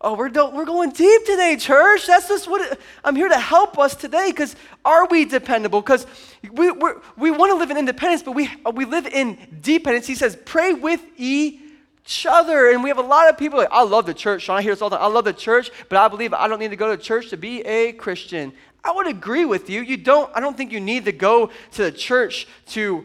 [0.00, 2.06] Oh, we're, do- we're going deep today, church.
[2.06, 5.80] That's just what it, I'm here to help us today because are we dependable?
[5.80, 6.06] Because
[6.52, 6.70] we,
[7.16, 10.06] we want to live in independence, but we, we live in dependence.
[10.06, 12.70] He says, pray with each other.
[12.70, 14.42] And we have a lot of people like, I love the church.
[14.42, 15.04] Sean, I hear this all the time.
[15.04, 17.36] I love the church, but I believe I don't need to go to church to
[17.36, 18.52] be a Christian.
[18.84, 19.82] I would agree with you.
[19.82, 23.04] You don't, I don't think you need to go to the church to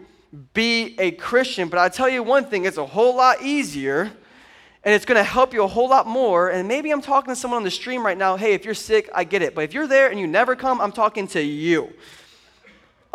[0.53, 1.69] be a Christian.
[1.69, 4.11] But I tell you one thing, it's a whole lot easier
[4.85, 6.49] and it's going to help you a whole lot more.
[6.49, 8.35] And maybe I'm talking to someone on the stream right now.
[8.35, 9.55] Hey, if you're sick, I get it.
[9.55, 11.93] But if you're there and you never come, I'm talking to you.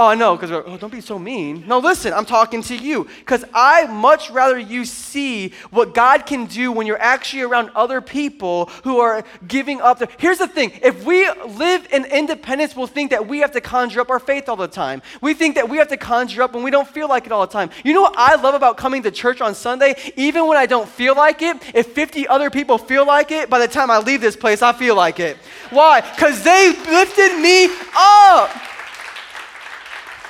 [0.01, 1.65] Oh, I know, because oh, don't be so mean.
[1.67, 3.09] No, listen, I'm talking to you.
[3.19, 8.01] Because I much rather you see what God can do when you're actually around other
[8.01, 10.07] people who are giving up their.
[10.19, 14.01] Here's the thing if we live in independence, we'll think that we have to conjure
[14.01, 15.03] up our faith all the time.
[15.21, 17.45] We think that we have to conjure up when we don't feel like it all
[17.45, 17.71] the time.
[17.83, 19.97] You know what I love about coming to church on Sunday?
[20.15, 23.59] Even when I don't feel like it, if 50 other people feel like it, by
[23.59, 25.39] the time I leave this place, I feel like it.
[25.71, 26.03] Why?
[26.03, 28.68] Because they lifted me up.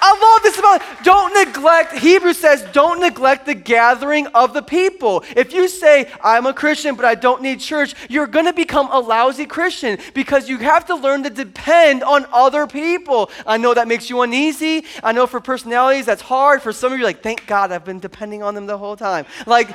[0.00, 1.04] I love this about.
[1.04, 5.24] Don't neglect, Hebrews says, don't neglect the gathering of the people.
[5.36, 8.88] If you say, I'm a Christian, but I don't need church, you're going to become
[8.90, 13.30] a lousy Christian because you have to learn to depend on other people.
[13.46, 14.84] I know that makes you uneasy.
[15.02, 16.62] I know for personalities that's hard.
[16.62, 19.26] For some of you, like, thank God I've been depending on them the whole time.
[19.46, 19.70] Like,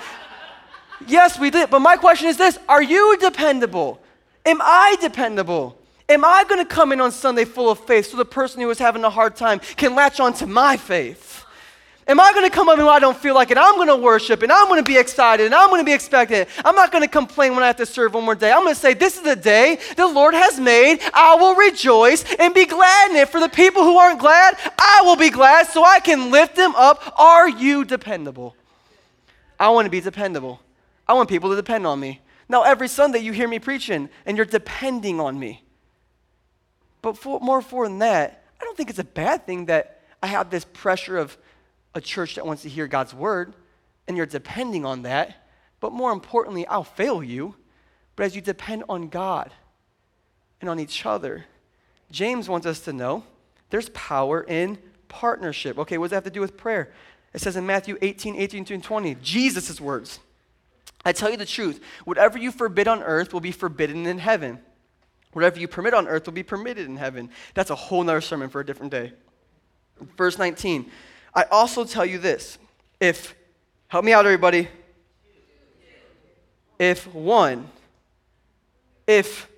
[1.07, 1.69] yes, we did.
[1.69, 3.99] But my question is this Are you dependable?
[4.45, 5.77] Am I dependable?
[6.10, 8.70] Am I going to come in on Sunday full of faith so the person who
[8.70, 11.46] is having a hard time can latch on to my faith?
[12.06, 13.58] Am I going to come up when I don't feel like it?
[13.58, 15.94] I'm going to worship and I'm going to be excited and I'm going to be
[15.94, 16.50] expectant.
[16.66, 18.52] I'm not going to complain when I have to serve one more day.
[18.52, 21.00] I'm going to say, This is the day the Lord has made.
[21.13, 23.30] I will rejoice and be glad in it.
[23.30, 26.76] For the people who aren't glad, I will be glad so I can lift them
[26.76, 27.18] up.
[27.18, 28.58] Are you dependable?
[29.58, 30.60] I want to be dependable.
[31.08, 32.20] I want people to depend on me.
[32.50, 35.62] Now, every Sunday you hear me preaching and you're depending on me.
[37.04, 40.28] But for, more for than that, I don't think it's a bad thing that I
[40.28, 41.38] have this pressure of
[41.94, 43.54] a church that wants to hear God's word,
[44.08, 45.46] and you're depending on that.
[45.80, 47.56] But more importantly, I'll fail you.
[48.16, 49.52] But as you depend on God
[50.62, 51.46] and on each other,
[52.10, 53.26] James wants us to know
[53.70, 54.78] there's power in
[55.10, 55.78] partnership.
[55.78, 56.94] Okay, what does that have to do with prayer?
[57.34, 60.20] It says in Matthew 18, 18 to 20, Jesus' words.
[61.04, 64.60] I tell you the truth, whatever you forbid on earth will be forbidden in heaven
[65.34, 67.30] Whatever you permit on earth will be permitted in heaven.
[67.54, 69.13] That's a whole nother sermon for a different day.
[70.17, 70.89] Verse 19.
[71.36, 72.58] I also tell you this.
[73.00, 73.36] If,
[73.88, 74.67] help me out, everybody.
[76.80, 77.69] If one,
[79.08, 79.50] if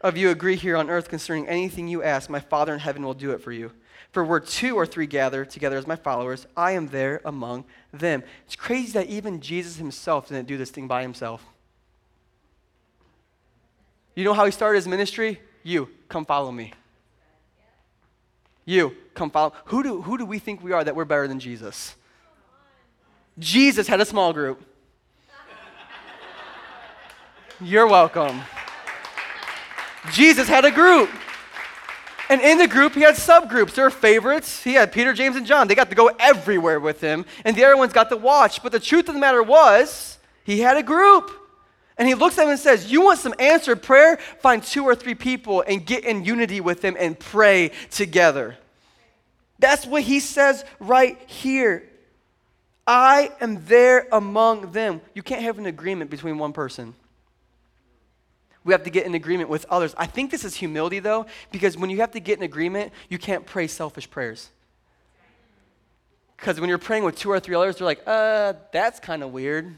[0.00, 3.14] of you agree here on earth concerning anything you ask, my Father in heaven will
[3.14, 3.72] do it for you.
[4.12, 8.22] For where two or three gather together as my followers, I am there among them.
[8.46, 11.44] It's crazy that even Jesus himself didn't do this thing by himself.
[14.14, 15.40] You know how he started his ministry?
[15.62, 16.72] You, come follow me.
[18.64, 19.52] You, come follow.
[19.66, 21.94] Who do, who do we think we are that we're better than Jesus?
[23.38, 24.62] Jesus had a small group.
[27.60, 28.40] You're welcome.
[30.12, 31.10] Jesus had a group.
[32.30, 33.74] And in the group, he had subgroups.
[33.74, 34.62] There were favorites.
[34.62, 35.66] He had Peter, James, and John.
[35.66, 38.62] They got to go everywhere with him, and the other ones got to watch.
[38.62, 41.30] But the truth of the matter was, he had a group.
[41.98, 44.16] And he looks at him and says, You want some answered prayer?
[44.38, 48.56] Find two or three people and get in unity with them and pray together.
[49.58, 51.84] That's what he says right here.
[52.86, 55.00] I am there among them.
[55.14, 56.94] You can't have an agreement between one person.
[58.64, 59.94] We have to get in agreement with others.
[59.96, 63.18] I think this is humility, though, because when you have to get in agreement, you
[63.18, 64.50] can't pray selfish prayers.
[66.36, 69.32] Because when you're praying with two or three others, they're like, uh, that's kind of
[69.32, 69.76] weird.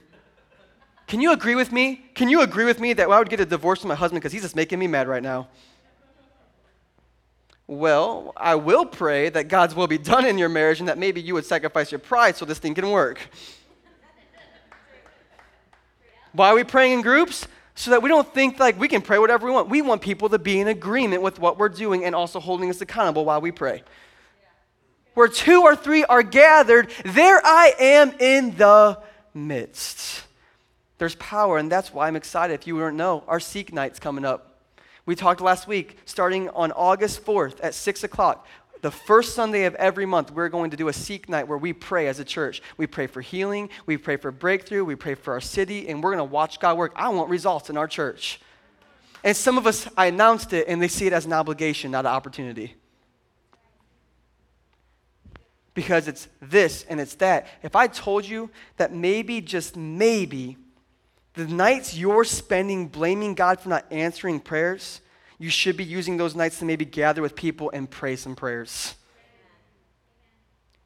[1.07, 2.05] Can you agree with me?
[2.15, 4.33] Can you agree with me that I would get a divorce from my husband because
[4.33, 5.49] he's just making me mad right now?
[7.67, 11.21] Well, I will pray that God's will be done in your marriage and that maybe
[11.21, 13.21] you would sacrifice your pride so this thing can work.
[16.33, 17.47] Why are we praying in groups?
[17.75, 19.69] So that we don't think like we can pray whatever we want.
[19.69, 22.81] We want people to be in agreement with what we're doing and also holding us
[22.81, 23.83] accountable while we pray.
[25.15, 29.01] Where two or three are gathered, there I am in the
[29.35, 30.25] midst.
[31.03, 32.55] There's power, and that's why I'm excited.
[32.55, 34.61] If you don't know, our Seek Night's coming up.
[35.05, 38.47] We talked last week, starting on August 4th at 6 o'clock.
[38.83, 41.73] The first Sunday of every month, we're going to do a Seek Night where we
[41.73, 42.62] pray as a church.
[42.77, 46.15] We pray for healing, we pray for breakthrough, we pray for our city, and we're
[46.15, 46.93] going to watch God work.
[46.95, 48.41] I want results in our church.
[49.25, 52.07] And some of us, I announced it, and they see it as an obligation, not
[52.07, 52.77] an opportunity
[55.75, 57.49] because it's this and it's that.
[57.65, 60.59] If I told you that maybe, just maybe,
[61.35, 65.00] the nights you're spending blaming God for not answering prayers,
[65.38, 68.94] you should be using those nights to maybe gather with people and pray some prayers.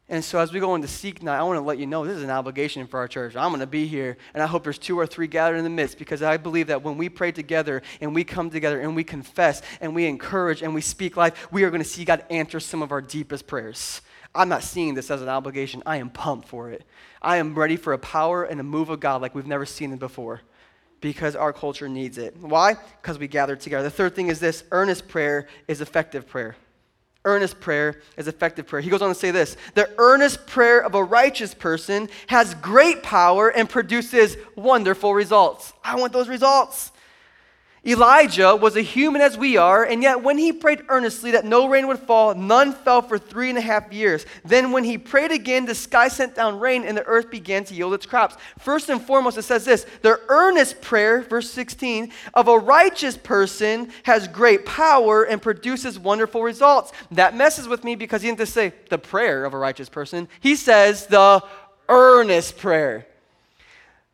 [0.09, 2.17] And so, as we go into Seek Night, I want to let you know this
[2.17, 3.35] is an obligation for our church.
[3.35, 5.71] I'm going to be here, and I hope there's two or three gathered in the
[5.71, 9.03] midst because I believe that when we pray together and we come together and we
[9.03, 12.61] confess and we encourage and we speak life, we are going to see God answer
[12.61, 14.01] some of our deepest prayers.
[14.37, 15.83] I'm not seeing this as an obligation.
[15.87, 16.85] I am pumped for it.
[17.23, 19.93] I am ready for a power and a move of God like we've never seen
[19.93, 20.43] it before
[21.01, 22.37] because our culture needs it.
[22.37, 22.75] Why?
[23.01, 23.85] Because we gather together.
[23.85, 26.57] The third thing is this earnest prayer is effective prayer.
[27.25, 28.81] Earnest prayer is effective prayer.
[28.81, 33.03] He goes on to say this The earnest prayer of a righteous person has great
[33.03, 35.73] power and produces wonderful results.
[35.83, 36.93] I want those results.
[37.87, 41.69] Elijah was a human as we are, and yet when he prayed earnestly that no
[41.69, 44.27] rain would fall, none fell for three and a half years.
[44.45, 47.75] Then, when he prayed again, the sky sent down rain, and the earth began to
[47.75, 48.37] yield its crops.
[48.59, 53.93] First and foremost, it says this the earnest prayer, verse 16, of a righteous person
[54.03, 56.93] has great power and produces wonderful results.
[57.13, 60.29] That messes with me because he didn't just say the prayer of a righteous person,
[60.41, 61.41] he says the
[61.89, 63.07] earnest prayer.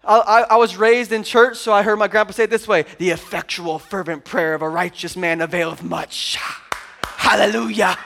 [0.05, 2.85] I, I, was raised in church, so I heard my grandpa say it this way
[2.99, 6.39] The effectual, fervent prayer of a righteous man availeth much.
[7.05, 7.97] Hallelujah.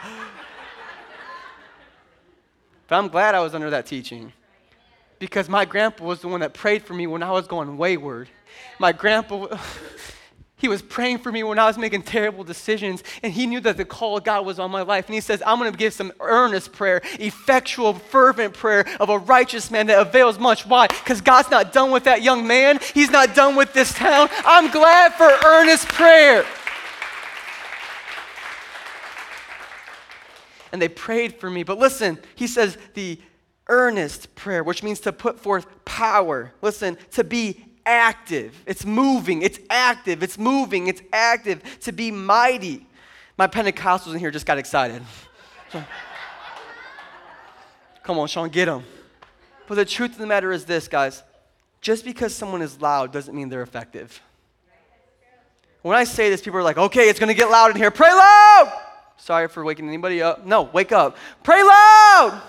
[2.86, 4.32] but I'm glad I was under that teaching
[5.18, 8.28] because my grandpa was the one that prayed for me when I was going wayward.
[8.78, 9.59] My grandpa.
[10.59, 13.76] He was praying for me when I was making terrible decisions, and he knew that
[13.76, 15.07] the call of God was on my life.
[15.07, 19.18] And he says, I'm going to give some earnest prayer, effectual, fervent prayer of a
[19.18, 20.64] righteous man that avails much.
[20.64, 20.86] Why?
[20.86, 24.30] Because God's not done with that young man, He's not done with this town.
[24.46, 26.46] I'm glad for earnest prayer.
[30.72, 31.64] And they prayed for me.
[31.64, 33.20] But listen, he says the
[33.68, 36.52] earnest prayer, which means to put forth power.
[36.62, 38.62] Listen, to be active.
[38.66, 39.41] It's moving.
[39.43, 40.22] It's active.
[40.22, 40.89] It's moving.
[40.89, 41.62] It's active.
[41.80, 42.84] To be mighty.
[43.39, 45.03] My Pentecostals in here just got excited.
[48.03, 48.84] Come on, Sean, get them.
[49.66, 51.22] But the truth of the matter is this, guys.
[51.80, 54.20] Just because someone is loud doesn't mean they're effective.
[55.82, 57.91] When I say this, people are like, okay, it's going to get loud in here.
[57.91, 58.72] Pray loud!
[59.18, 60.45] Sorry for waking anybody up.
[60.45, 61.16] No, wake up.
[61.43, 62.43] Pray loud!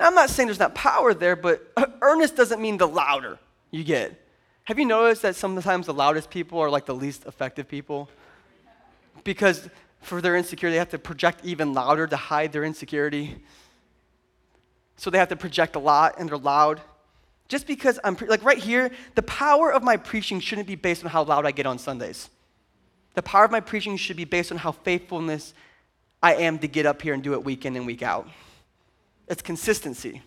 [0.00, 1.72] I'm not saying there's not power there, but
[2.02, 3.38] earnest doesn't mean the louder
[3.70, 4.24] you get.
[4.64, 8.10] Have you noticed that sometimes the loudest people are like the least effective people?
[9.24, 9.68] Because
[10.00, 13.36] for their insecurity, they have to project even louder to hide their insecurity.
[14.96, 16.80] So they have to project a lot and they're loud.
[17.48, 21.02] Just because I'm, pre- like right here, the power of my preaching shouldn't be based
[21.02, 22.28] on how loud I get on Sundays.
[23.14, 25.54] The power of my preaching should be based on how faithfulness
[26.22, 28.28] I am to get up here and do it week in and week out.
[29.28, 30.22] It's consistency.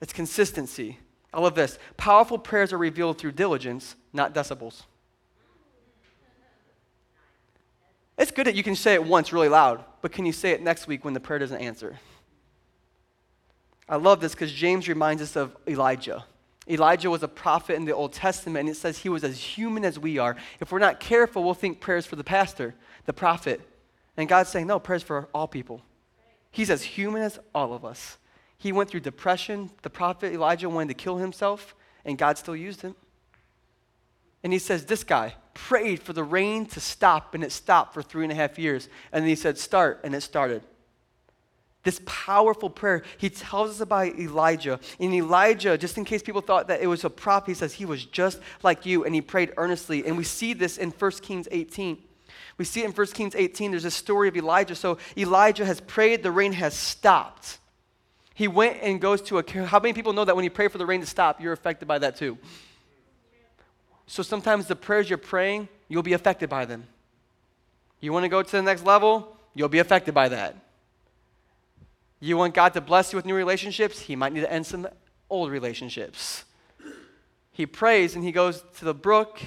[0.00, 0.98] It's consistency.
[1.32, 1.78] I love this.
[1.96, 4.82] Powerful prayers are revealed through diligence, not decibels.
[8.18, 10.62] It's good that you can say it once really loud, but can you say it
[10.62, 11.98] next week when the prayer doesn't answer?
[13.88, 16.24] I love this because James reminds us of Elijah.
[16.68, 19.84] Elijah was a prophet in the Old Testament, and it says he was as human
[19.84, 20.36] as we are.
[20.58, 22.74] If we're not careful, we'll think prayers for the pastor,
[23.04, 23.60] the prophet.
[24.16, 25.82] And God's saying, no, prayers for all people.
[26.50, 28.16] He's as human as all of us.
[28.58, 29.70] He went through depression.
[29.82, 32.94] The prophet Elijah wanted to kill himself, and God still used him.
[34.42, 38.02] And he says, This guy prayed for the rain to stop, and it stopped for
[38.02, 38.88] three and a half years.
[39.12, 40.62] And then he said, Start, and it started.
[41.82, 44.80] This powerful prayer, he tells us about Elijah.
[44.98, 47.84] And Elijah, just in case people thought that it was a prop, he says he
[47.84, 50.04] was just like you, and he prayed earnestly.
[50.04, 51.98] And we see this in 1 Kings 18.
[52.58, 53.70] We see it in 1 Kings 18.
[53.70, 54.74] There's a story of Elijah.
[54.74, 57.58] So Elijah has prayed, the rain has stopped.
[58.36, 59.64] He went and goes to a.
[59.64, 61.88] How many people know that when you pray for the rain to stop, you're affected
[61.88, 62.36] by that too?
[64.06, 66.84] So sometimes the prayers you're praying, you'll be affected by them.
[67.98, 70.54] You want to go to the next level, you'll be affected by that.
[72.20, 74.86] You want God to bless you with new relationships, He might need to end some
[75.30, 76.44] old relationships.
[77.52, 79.40] He prays and he goes to the brook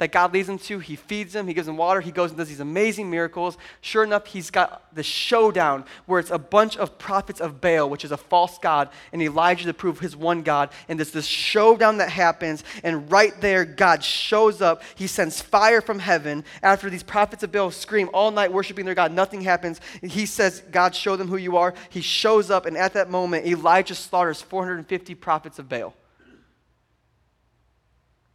[0.00, 0.78] that God leads him to.
[0.78, 3.58] He feeds him, he gives him water, he goes and does these amazing miracles.
[3.82, 8.02] Sure enough, he's got the showdown where it's a bunch of prophets of Baal, which
[8.02, 10.70] is a false god, and Elijah to prove his one God.
[10.88, 14.82] And there's this showdown that happens, and right there, God shows up.
[14.94, 16.44] He sends fire from heaven.
[16.62, 19.82] After these prophets of Baal scream all night worshiping their God, nothing happens.
[20.02, 21.74] He says, God, show them who you are.
[21.90, 25.94] He shows up, and at that moment, Elijah slaughters 450 prophets of Baal.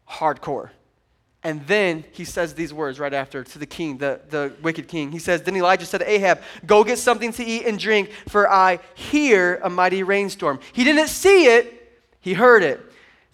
[0.07, 0.69] Hardcore.
[1.45, 5.11] And then he says these words right after to the king, the, the wicked king.
[5.11, 8.49] He says, Then Elijah said to Ahab, Go get something to eat and drink, for
[8.51, 10.59] I hear a mighty rainstorm.
[10.73, 12.81] He didn't see it, he heard it.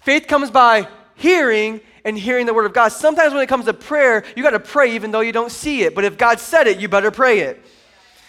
[0.03, 2.89] Faith comes by hearing and hearing the word of God.
[2.89, 5.83] Sometimes when it comes to prayer, you got to pray even though you don't see
[5.83, 5.95] it.
[5.95, 7.63] But if God said it, you better pray it.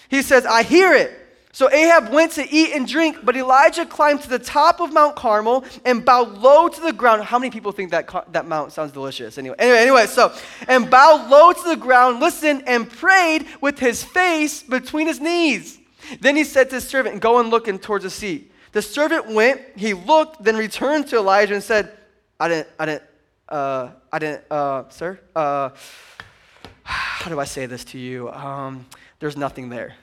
[0.09, 1.11] He says, I hear it.
[1.55, 5.16] So Ahab went to eat and drink, but Elijah climbed to the top of Mount
[5.16, 7.22] Carmel and bowed low to the ground.
[7.24, 9.36] How many people think that, that mount sounds delicious?
[9.36, 10.32] Anyway, anyway, anyway, so,
[10.66, 15.78] and bowed low to the ground, listened, and prayed with his face between his knees.
[16.20, 18.50] Then he said to his servant, Go and look in towards the sea.
[18.72, 21.92] The servant went, he looked, then returned to Elijah and said,
[22.40, 23.03] I didn't, I didn't,
[23.50, 25.68] uh, I didn't, uh, sir, uh,
[26.82, 28.30] how do I say this to you?
[28.30, 28.86] Um,
[29.18, 29.96] there's nothing there.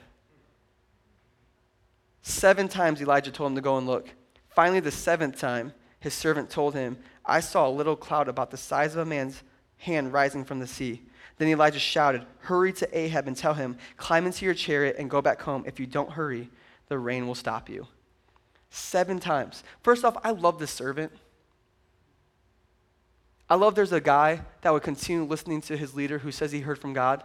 [2.22, 4.08] Seven times Elijah told him to go and look.
[4.48, 8.56] Finally, the seventh time, his servant told him, I saw a little cloud about the
[8.56, 9.42] size of a man's
[9.78, 11.02] hand rising from the sea.
[11.38, 15.22] Then Elijah shouted, Hurry to Ahab and tell him, Climb into your chariot and go
[15.22, 15.64] back home.
[15.66, 16.50] If you don't hurry,
[16.88, 17.86] the rain will stop you.
[18.70, 19.64] Seven times.
[19.82, 21.12] First off, I love this servant.
[23.48, 26.60] I love there's a guy that would continue listening to his leader who says he
[26.60, 27.24] heard from God,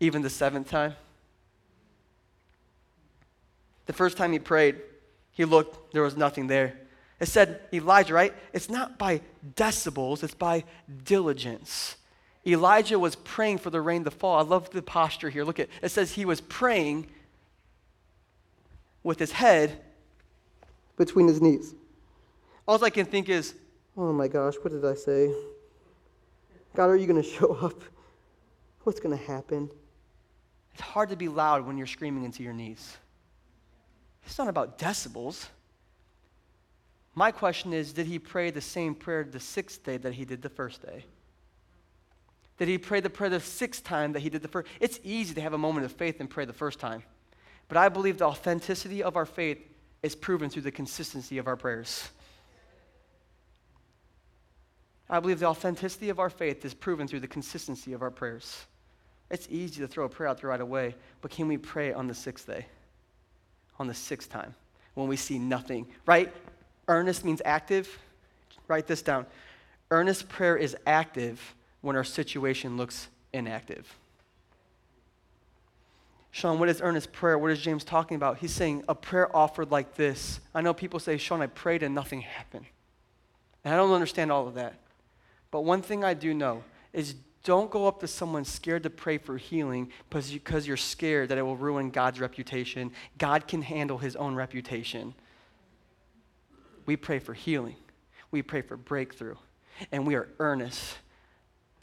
[0.00, 0.94] even the seventh time.
[3.86, 4.76] The first time he prayed,
[5.32, 6.78] he looked, there was nothing there.
[7.18, 8.34] It said, Elijah, right?
[8.52, 9.22] It's not by
[9.54, 10.64] decibels, it's by
[11.04, 11.96] diligence.
[12.46, 14.38] Elijah was praying for the rain to fall.
[14.38, 15.44] I love the posture here.
[15.44, 17.08] Look at it says he was praying
[19.02, 19.80] with his head
[20.96, 21.74] between his knees.
[22.68, 23.54] All I can think is,
[23.96, 25.32] oh my gosh, what did I say?
[26.74, 27.82] God, are you going to show up?
[28.82, 29.70] What's going to happen?
[30.72, 32.96] It's hard to be loud when you're screaming into your knees.
[34.26, 35.46] It's not about decibels.
[37.14, 40.42] My question is did he pray the same prayer the sixth day that he did
[40.42, 41.04] the first day?
[42.58, 44.68] Did he pray the prayer the sixth time that he did the first?
[44.80, 47.02] It's easy to have a moment of faith and pray the first time.
[47.68, 49.58] But I believe the authenticity of our faith
[50.02, 52.08] is proven through the consistency of our prayers.
[55.08, 58.64] I believe the authenticity of our faith is proven through the consistency of our prayers.
[59.30, 62.06] It's easy to throw a prayer out there right away, but can we pray on
[62.06, 62.66] the sixth day?
[63.78, 64.54] On the sixth time,
[64.94, 66.32] when we see nothing, right?
[66.88, 67.98] Earnest means active.
[68.68, 69.26] Write this down.
[69.90, 73.96] Earnest prayer is active when our situation looks inactive.
[76.30, 77.38] Sean, what is earnest prayer?
[77.38, 78.38] What is James talking about?
[78.38, 80.40] He's saying a prayer offered like this.
[80.54, 82.66] I know people say, Sean, I prayed and nothing happened.
[83.64, 84.74] And I don't understand all of that.
[85.50, 86.62] But one thing I do know
[86.92, 87.14] is
[87.46, 91.42] don't go up to someone scared to pray for healing because you're scared that it
[91.42, 92.90] will ruin God's reputation.
[93.18, 95.14] God can handle his own reputation.
[96.86, 97.76] We pray for healing,
[98.32, 99.36] we pray for breakthrough,
[99.92, 100.98] and we are earnest.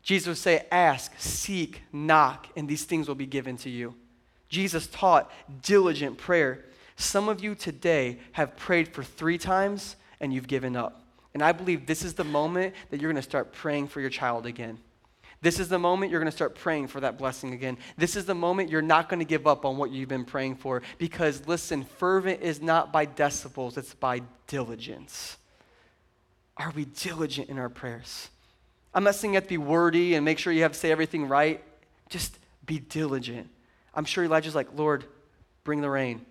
[0.02, 3.96] Jesus would say, Ask, seek, knock, and these things will be given to you.
[4.50, 6.66] Jesus taught diligent prayer.
[6.98, 11.06] Some of you today have prayed for three times and you've given up.
[11.34, 14.10] And I believe this is the moment that you're going to start praying for your
[14.10, 14.78] child again.
[15.44, 17.78] This is the moment you're going to start praying for that blessing again.
[17.98, 20.56] This is the moment you're not going to give up on what you've been praying
[20.56, 25.36] for because, listen, fervent is not by decibels, it's by diligence.
[26.56, 28.30] Are we diligent in our prayers?
[28.94, 30.94] I'm not saying you have to be wordy and make sure you have to say
[30.94, 31.62] everything right.
[32.08, 33.50] Just be diligent.
[33.94, 35.04] I'm sure Elijah's like, Lord,
[35.66, 36.26] bring the rain.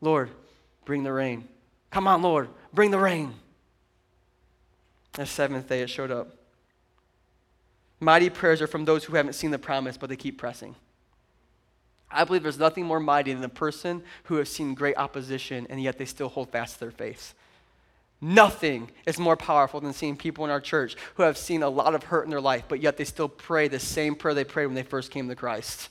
[0.00, 0.30] Lord,
[0.84, 1.46] bring the rain.
[1.92, 3.34] Come on, Lord, bring the rain.
[5.12, 6.34] The seventh day it showed up.
[8.00, 10.74] Mighty prayers are from those who haven't seen the promise, but they keep pressing.
[12.10, 15.82] I believe there's nothing more mighty than a person who has seen great opposition and
[15.82, 17.34] yet they still hold fast to their faith.
[18.20, 21.94] Nothing is more powerful than seeing people in our church who have seen a lot
[21.94, 24.66] of hurt in their life, but yet they still pray the same prayer they prayed
[24.66, 25.90] when they first came to Christ.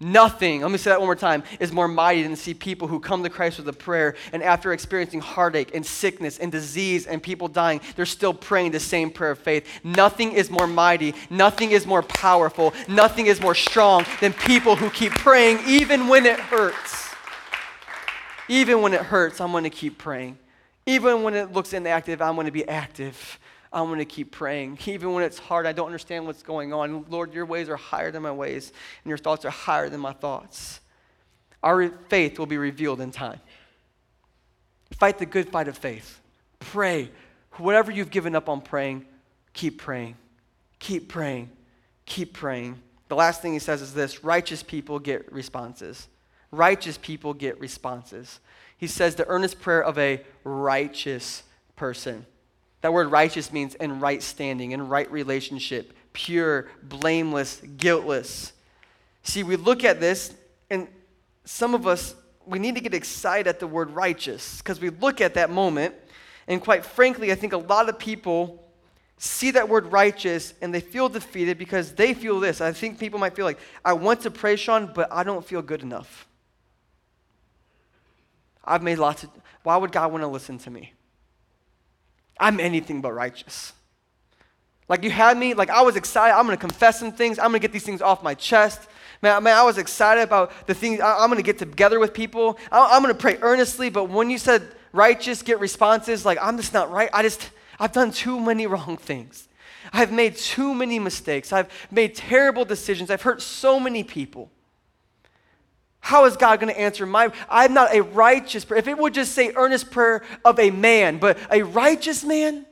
[0.00, 2.86] Nothing, let me say that one more time, is more mighty than to see people
[2.86, 7.08] who come to Christ with a prayer and after experiencing heartache and sickness and disease
[7.08, 9.66] and people dying, they're still praying the same prayer of faith.
[9.82, 14.88] Nothing is more mighty, nothing is more powerful, nothing is more strong than people who
[14.90, 17.08] keep praying even when it hurts.
[18.48, 20.38] Even when it hurts, I'm going to keep praying.
[20.86, 23.38] Even when it looks inactive, I'm going to be active.
[23.72, 24.78] I'm going to keep praying.
[24.86, 27.04] Even when it's hard, I don't understand what's going on.
[27.08, 28.72] Lord, your ways are higher than my ways,
[29.04, 30.80] and your thoughts are higher than my thoughts.
[31.62, 33.40] Our faith will be revealed in time.
[34.98, 36.20] Fight the good fight of faith.
[36.60, 37.10] Pray.
[37.56, 39.04] Whatever you've given up on praying,
[39.52, 40.16] keep praying.
[40.78, 41.50] Keep praying.
[42.06, 42.80] Keep praying.
[43.08, 46.08] The last thing he says is this righteous people get responses.
[46.50, 48.40] Righteous people get responses.
[48.76, 51.42] He says the earnest prayer of a righteous
[51.76, 52.24] person.
[52.80, 58.52] That word righteous means in right standing, in right relationship, pure, blameless, guiltless.
[59.22, 60.32] See, we look at this,
[60.70, 60.88] and
[61.44, 62.14] some of us,
[62.46, 65.94] we need to get excited at the word righteous because we look at that moment,
[66.46, 68.64] and quite frankly, I think a lot of people
[69.18, 72.60] see that word righteous and they feel defeated because they feel this.
[72.60, 75.60] I think people might feel like, I want to pray, Sean, but I don't feel
[75.60, 76.26] good enough.
[78.64, 79.30] I've made lots of,
[79.62, 80.92] why would God want to listen to me?
[82.40, 83.72] I'm anything but righteous.
[84.88, 86.34] Like you had me, like I was excited.
[86.34, 87.38] I'm gonna confess some things.
[87.38, 88.88] I'm gonna get these things off my chest.
[89.20, 91.00] Man, man I was excited about the things.
[91.00, 92.58] I, am gonna get together with people.
[92.72, 93.90] I, I'm gonna pray earnestly.
[93.90, 97.10] But when you said righteous, get responses, like I'm just not right.
[97.12, 99.48] I just, I've done too many wrong things.
[99.92, 101.52] I've made too many mistakes.
[101.52, 103.10] I've made terrible decisions.
[103.10, 104.50] I've hurt so many people.
[106.00, 107.30] How is God going to answer my?
[107.50, 108.78] I'm not a righteous prayer.
[108.78, 112.64] If it would just say earnest prayer of a man, but a righteous man.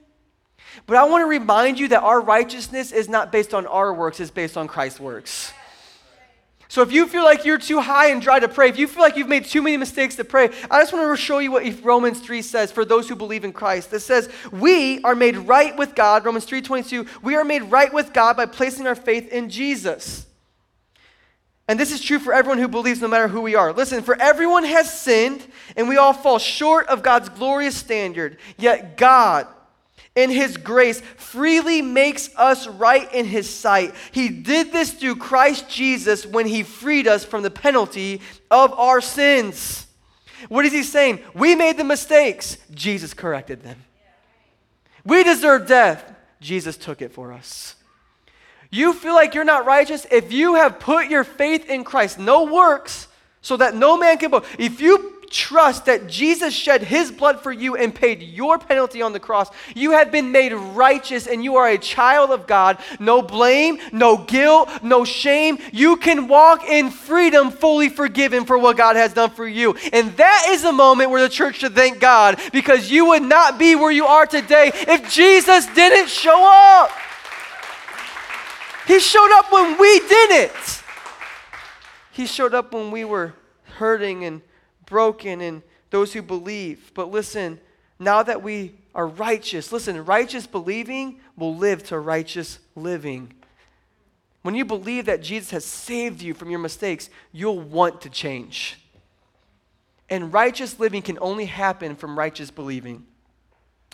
[0.87, 4.21] But I want to remind you that our righteousness is not based on our works,
[4.21, 5.53] it's based on Christ's works.
[6.69, 9.03] So if you feel like you're too high and dry to pray, if you feel
[9.03, 11.65] like you've made too many mistakes to pray, I just want to show you what
[11.85, 13.93] Romans 3 says for those who believe in Christ.
[13.93, 18.13] It says, "We are made right with God." Romans 3:22, "We are made right with
[18.13, 20.26] God by placing our faith in Jesus."
[21.69, 23.73] And this is true for everyone who believes, no matter who we are.
[23.73, 25.45] Listen, for everyone has sinned,
[25.77, 28.39] and we all fall short of God's glorious standard.
[28.57, 29.49] Yet God,
[30.15, 33.95] in His grace, freely makes us right in His sight.
[34.13, 39.01] He did this through Christ Jesus when He freed us from the penalty of our
[39.01, 39.87] sins.
[40.49, 41.21] What is He saying?
[41.35, 43.83] We made the mistakes, Jesus corrected them.
[45.05, 47.75] We deserve death, Jesus took it for us.
[48.77, 52.45] You feel like you're not righteous if you have put your faith in Christ, no
[52.45, 53.09] works,
[53.41, 54.47] so that no man can boast.
[54.59, 59.15] If you trust that Jesus shed his blood for you and paid your penalty on
[59.15, 62.77] the cross, you have been made righteous and you are a child of God.
[63.01, 65.59] No blame, no guilt, no shame.
[65.73, 69.75] You can walk in freedom, fully forgiven for what God has done for you.
[69.91, 73.59] And that is a moment where the church should thank God because you would not
[73.59, 76.91] be where you are today if Jesus didn't show up.
[78.87, 80.83] He showed up when we didn't.
[82.13, 83.35] He showed up when we were
[83.79, 84.43] hurting and
[84.87, 86.93] broken and those who believe.
[86.95, 87.61] But listen,
[87.99, 93.33] now that we are righteous, listen, righteous believing will live to righteous living.
[94.43, 98.81] When you believe that Jesus has saved you from your mistakes, you'll want to change.
[100.09, 103.05] And righteous living can only happen from righteous believing.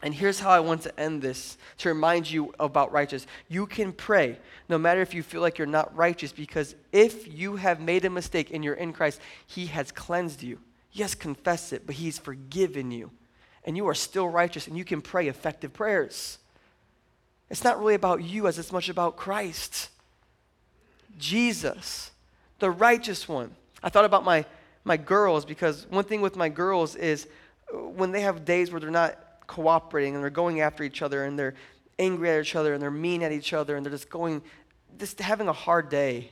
[0.02, 3.26] And here's how I want to end this to remind you about righteous.
[3.48, 4.38] You can pray
[4.68, 8.10] no matter if you feel like you're not righteous, because if you have made a
[8.10, 10.58] mistake and you're in Christ, He has cleansed you.
[10.90, 13.12] Yes, confess it, but He's forgiven you.
[13.64, 16.38] And you are still righteous, and you can pray effective prayers.
[17.48, 19.90] It's not really about you as it's much about Christ.
[21.16, 22.10] Jesus,
[22.58, 23.54] the righteous one.
[23.82, 24.46] I thought about my,
[24.84, 27.28] my girls because one thing with my girls is
[27.72, 29.18] uh, when they have days where they're not
[29.52, 31.54] cooperating and they're going after each other and they're
[31.98, 34.40] angry at each other and they're mean at each other and they're just going,
[34.98, 36.30] just having a hard day.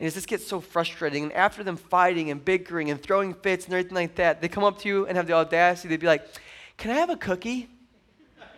[0.00, 1.24] And it just gets so frustrating.
[1.24, 4.64] And after them fighting and bickering and throwing fits and everything like that, they come
[4.64, 5.88] up to you and have the audacity.
[5.88, 6.26] They'd be like,
[6.78, 7.68] Can I have a cookie?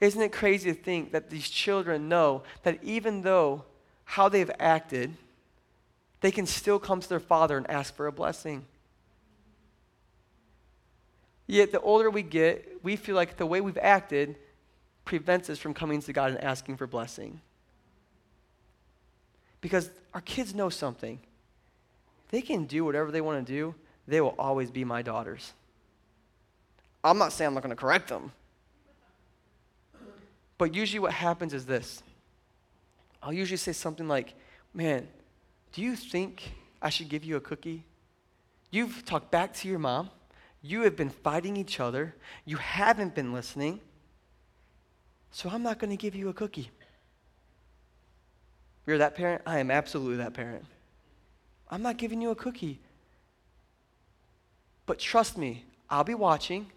[0.00, 3.64] Isn't it crazy to think that these children know that even though
[4.04, 5.16] how they've acted,
[6.20, 8.64] they can still come to their father and ask for a blessing?
[11.48, 14.36] Yet the older we get, we feel like the way we've acted
[15.06, 17.40] prevents us from coming to God and asking for blessing.
[19.62, 21.18] Because our kids know something.
[22.28, 23.74] They can do whatever they want to do,
[24.06, 25.54] they will always be my daughters.
[27.02, 28.30] I'm not saying I'm not going to correct them.
[30.58, 32.02] But usually what happens is this
[33.22, 34.34] I'll usually say something like,
[34.74, 35.08] Man,
[35.72, 37.84] do you think I should give you a cookie?
[38.70, 40.10] You've talked back to your mom.
[40.68, 42.14] You have been fighting each other.
[42.44, 43.80] You haven't been listening.
[45.30, 46.70] So I'm not going to give you a cookie.
[48.86, 49.40] You're that parent?
[49.46, 50.66] I am absolutely that parent.
[51.70, 52.80] I'm not giving you a cookie.
[54.84, 56.70] But trust me, I'll be watching.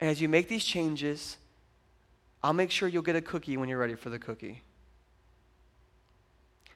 [0.00, 1.36] And as you make these changes,
[2.42, 4.62] I'll make sure you'll get a cookie when you're ready for the cookie.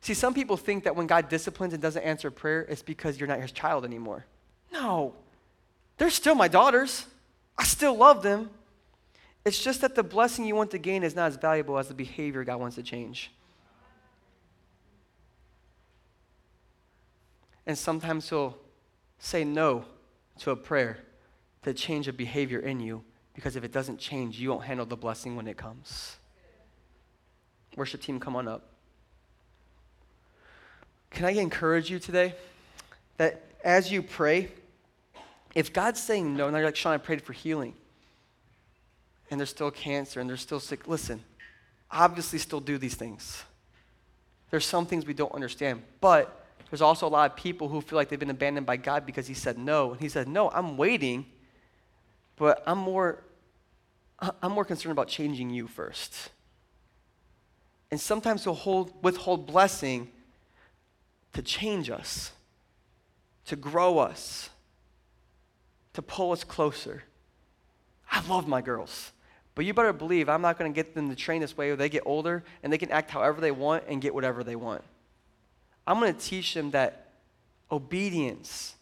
[0.01, 3.29] See, some people think that when God disciplines and doesn't answer prayer, it's because you're
[3.29, 4.25] not his child anymore.
[4.73, 5.17] No.
[5.99, 7.07] They're still my daughters.
[7.57, 8.51] I still love them.
[9.45, 11.95] It's just that the blessing you want to gain is not as valuable as the
[11.95, 13.31] behavior God wants to change.
[17.67, 18.57] And sometimes He'll
[19.19, 19.85] say no
[20.41, 20.99] to a prayer
[21.63, 24.97] to change a behavior in you because if it doesn't change, you won't handle the
[24.97, 26.17] blessing when it comes.
[27.77, 28.69] Worship team, come on up.
[31.11, 32.35] Can I encourage you today
[33.17, 34.49] that as you pray,
[35.55, 37.75] if God's saying no, and you're like, Sean, I prayed for healing,
[39.31, 41.23] and there's still cancer and they're still sick, listen,
[41.91, 43.45] obviously still do these things.
[44.51, 47.97] There's some things we don't understand, but there's also a lot of people who feel
[47.97, 49.93] like they've been abandoned by God because He said no.
[49.93, 51.27] And He said, No, I'm waiting,
[52.37, 53.23] but I'm more,
[54.43, 56.31] I'm more concerned about changing you first.
[57.91, 60.11] And sometimes he'll hold, withhold blessing
[61.35, 62.33] to change us,
[63.47, 64.49] to grow us,
[65.95, 67.05] to pull us closer.
[68.11, 69.13] I love my girls.
[69.55, 71.77] But you better believe I'm not going to get them to train this way where
[71.77, 74.83] they get older and they can act however they want and get whatever they want.
[75.87, 77.13] I'm going to teach them that
[77.71, 78.77] obedience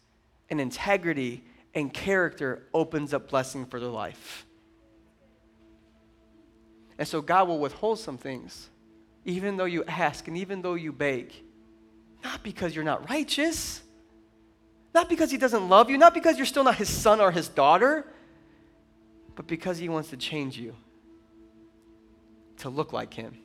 [0.49, 1.43] and integrity
[1.73, 4.45] and character opens up blessing for their life.
[6.97, 8.69] And so God will withhold some things,
[9.25, 11.33] even though you ask and even though you beg,
[12.23, 13.81] not because you're not righteous,
[14.93, 17.47] not because He doesn't love you, not because you're still not His son or His
[17.47, 18.05] daughter,
[19.35, 20.75] but because He wants to change you
[22.57, 23.37] to look like Him.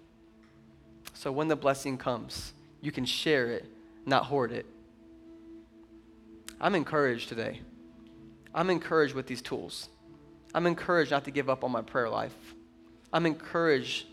[1.14, 3.64] So when the blessing comes, you can share it,
[4.04, 4.66] not hoard it.
[6.60, 7.60] I'm encouraged today.
[8.54, 9.88] I'm encouraged with these tools.
[10.54, 12.34] I'm encouraged not to give up on my prayer life.
[13.12, 14.06] I'm encouraged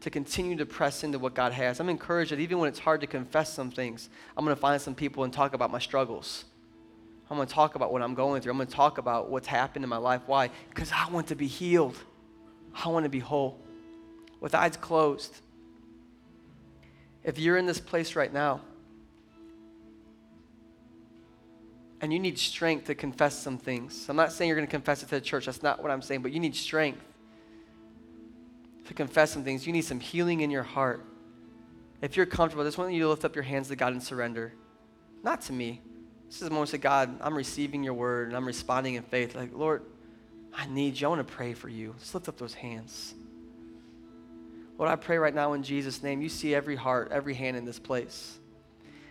[0.00, 1.78] to continue to press into what God has.
[1.78, 4.80] I'm encouraged that even when it's hard to confess some things, I'm going to find
[4.80, 6.44] some people and talk about my struggles.
[7.30, 8.50] I'm going to talk about what I'm going through.
[8.50, 10.22] I'm going to talk about what's happened in my life.
[10.26, 10.50] Why?
[10.68, 11.96] Because I want to be healed.
[12.84, 13.58] I want to be whole.
[14.40, 15.40] With eyes closed.
[17.22, 18.62] If you're in this place right now,
[22.00, 24.06] and you need strength to confess some things.
[24.08, 25.46] I'm not saying you're going to confess it to the church.
[25.46, 27.04] That's not what I'm saying, but you need strength
[28.86, 29.66] to confess some things.
[29.66, 31.04] You need some healing in your heart.
[32.00, 34.02] If you're comfortable, I just want you to lift up your hands to God and
[34.02, 34.54] surrender.
[35.22, 35.82] Not to me.
[36.30, 39.34] This is a moment to God, I'm receiving your word and I'm responding in faith.
[39.34, 39.82] Like, Lord,
[40.54, 41.08] I need you.
[41.08, 41.92] I want to pray for you.
[41.98, 43.14] Just lift up those hands.
[44.78, 47.64] Lord, I pray right now in Jesus' name, you see every heart, every hand in
[47.64, 48.38] this place.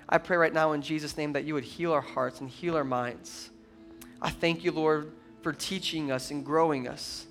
[0.07, 2.77] I pray right now in Jesus' name that you would heal our hearts and heal
[2.77, 3.49] our minds.
[4.21, 5.11] I thank you, Lord,
[5.41, 7.27] for teaching us and growing us.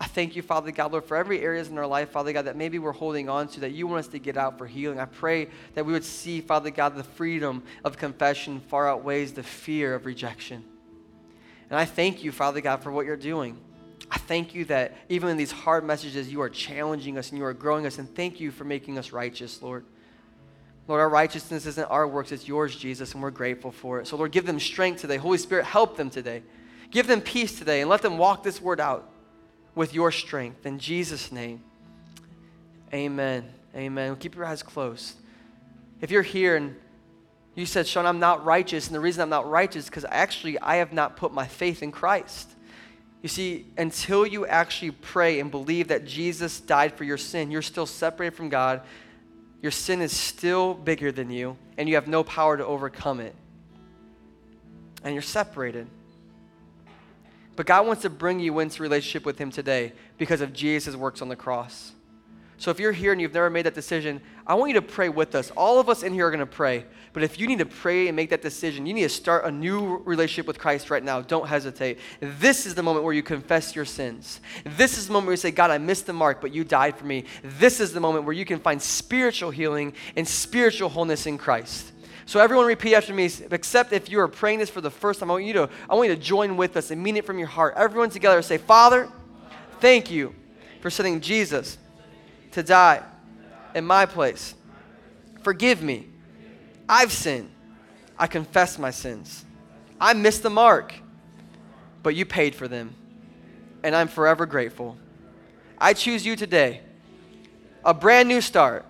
[0.00, 2.56] I thank you, Father God, Lord, for every areas in our life, Father God, that
[2.56, 4.98] maybe we're holding on to, that you want us to get out for healing.
[4.98, 9.42] I pray that we would see, Father God, the freedom of confession far outweighs the
[9.42, 10.64] fear of rejection.
[11.68, 13.58] And I thank you, Father God, for what you're doing.
[14.10, 17.44] I thank you that even in these hard messages, you are challenging us and you
[17.44, 17.98] are growing us.
[17.98, 19.84] And thank you for making us righteous, Lord.
[20.88, 24.06] Lord, our righteousness isn't our works, it's yours, Jesus, and we're grateful for it.
[24.06, 25.18] So, Lord, give them strength today.
[25.18, 26.42] Holy Spirit, help them today.
[26.90, 29.09] Give them peace today and let them walk this word out
[29.74, 30.66] with your strength.
[30.66, 31.62] In Jesus' name,
[32.92, 33.44] amen.
[33.74, 34.16] Amen.
[34.16, 35.14] Keep your eyes closed.
[36.00, 36.74] If you're here and
[37.54, 40.58] you said, Sean, I'm not righteous, and the reason I'm not righteous is because actually
[40.58, 42.50] I have not put my faith in Christ.
[43.22, 47.62] You see, until you actually pray and believe that Jesus died for your sin, you're
[47.62, 48.82] still separated from God
[49.62, 53.34] your sin is still bigger than you, and you have no power to overcome it.
[55.04, 55.86] And you're separated.
[57.56, 61.20] But God wants to bring you into relationship with Him today because of Jesus' works
[61.20, 61.92] on the cross.
[62.60, 65.08] So if you're here and you've never made that decision, I want you to pray
[65.08, 65.50] with us.
[65.52, 66.84] All of us in here are going to pray.
[67.14, 69.50] But if you need to pray and make that decision, you need to start a
[69.50, 71.22] new relationship with Christ right now.
[71.22, 71.98] Don't hesitate.
[72.20, 74.42] This is the moment where you confess your sins.
[74.64, 76.98] This is the moment where you say, God, I missed the mark, but you died
[76.98, 77.24] for me.
[77.42, 81.92] This is the moment where you can find spiritual healing and spiritual wholeness in Christ.
[82.30, 85.32] So everyone repeat after me, except if you are praying this for the first time,
[85.32, 87.40] I want you to, I want you to join with us and mean it from
[87.40, 87.74] your heart.
[87.76, 89.08] Everyone together say, Father,
[89.80, 90.32] thank you
[90.80, 91.76] for sending Jesus
[92.52, 93.02] to die
[93.74, 94.54] in my place.
[95.42, 96.06] Forgive me.
[96.88, 97.50] I've sinned.
[98.16, 99.44] I confess my sins.
[100.00, 100.94] I missed the mark,
[102.04, 102.94] but you paid for them,
[103.82, 104.96] and I'm forever grateful.
[105.78, 106.82] I choose you today,
[107.84, 108.86] a brand new start.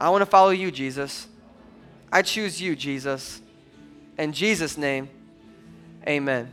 [0.00, 1.28] I want to follow you, Jesus.
[2.12, 3.40] I choose you, Jesus.
[4.18, 5.08] In Jesus' name,
[6.06, 6.52] amen.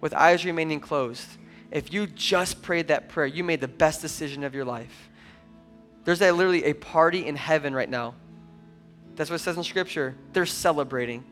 [0.00, 1.28] With eyes remaining closed,
[1.70, 5.10] if you just prayed that prayer, you made the best decision of your life.
[6.04, 8.14] There's a, literally a party in heaven right now.
[9.16, 10.14] That's what it says in Scripture.
[10.32, 11.22] They're celebrating.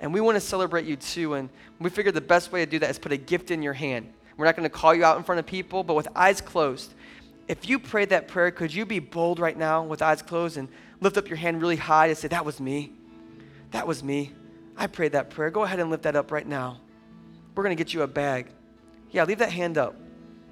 [0.00, 1.34] And we want to celebrate you too.
[1.34, 3.72] And we figured the best way to do that is put a gift in your
[3.74, 4.12] hand.
[4.36, 6.94] We're not going to call you out in front of people, but with eyes closed.
[7.46, 10.68] If you prayed that prayer, could you be bold right now with eyes closed and
[11.00, 12.92] lift up your hand really high and say, That was me.
[13.72, 14.32] That was me.
[14.76, 15.50] I prayed that prayer.
[15.50, 16.80] Go ahead and lift that up right now.
[17.54, 18.46] We're going to get you a bag.
[19.10, 19.94] Yeah, leave that hand up.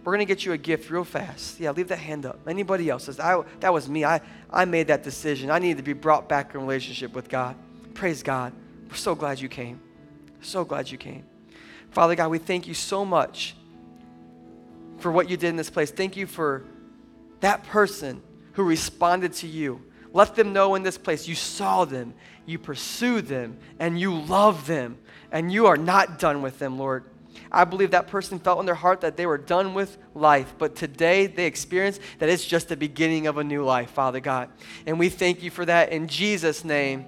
[0.04, 1.60] We're going to get you a gift real fast.
[1.60, 2.40] Yeah, leave that hand up.
[2.46, 4.04] Anybody else says, I, that was me.
[4.04, 5.50] I, I made that decision.
[5.50, 7.56] I need to be brought back in relationship with God.
[7.94, 8.52] Praise God.
[8.88, 9.80] We're so glad you came.
[10.40, 11.24] So glad you came.
[11.90, 13.54] Father God, we thank you so much
[14.98, 15.90] for what you did in this place.
[15.90, 16.64] Thank you for
[17.40, 19.82] that person who responded to you.
[20.12, 22.14] Let them know in this place you saw them,
[22.50, 24.98] you pursue them, and you love them,
[25.32, 27.04] and you are not done with them, Lord.
[27.52, 30.76] I believe that person felt in their heart that they were done with life, but
[30.76, 34.50] today they experience that it's just the beginning of a new life, Father God.
[34.86, 37.06] And we thank you for that in Jesus' name.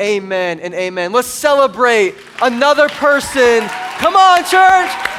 [0.00, 1.12] Amen and amen.
[1.12, 3.68] Let's celebrate another person.
[3.98, 5.10] Come on, church.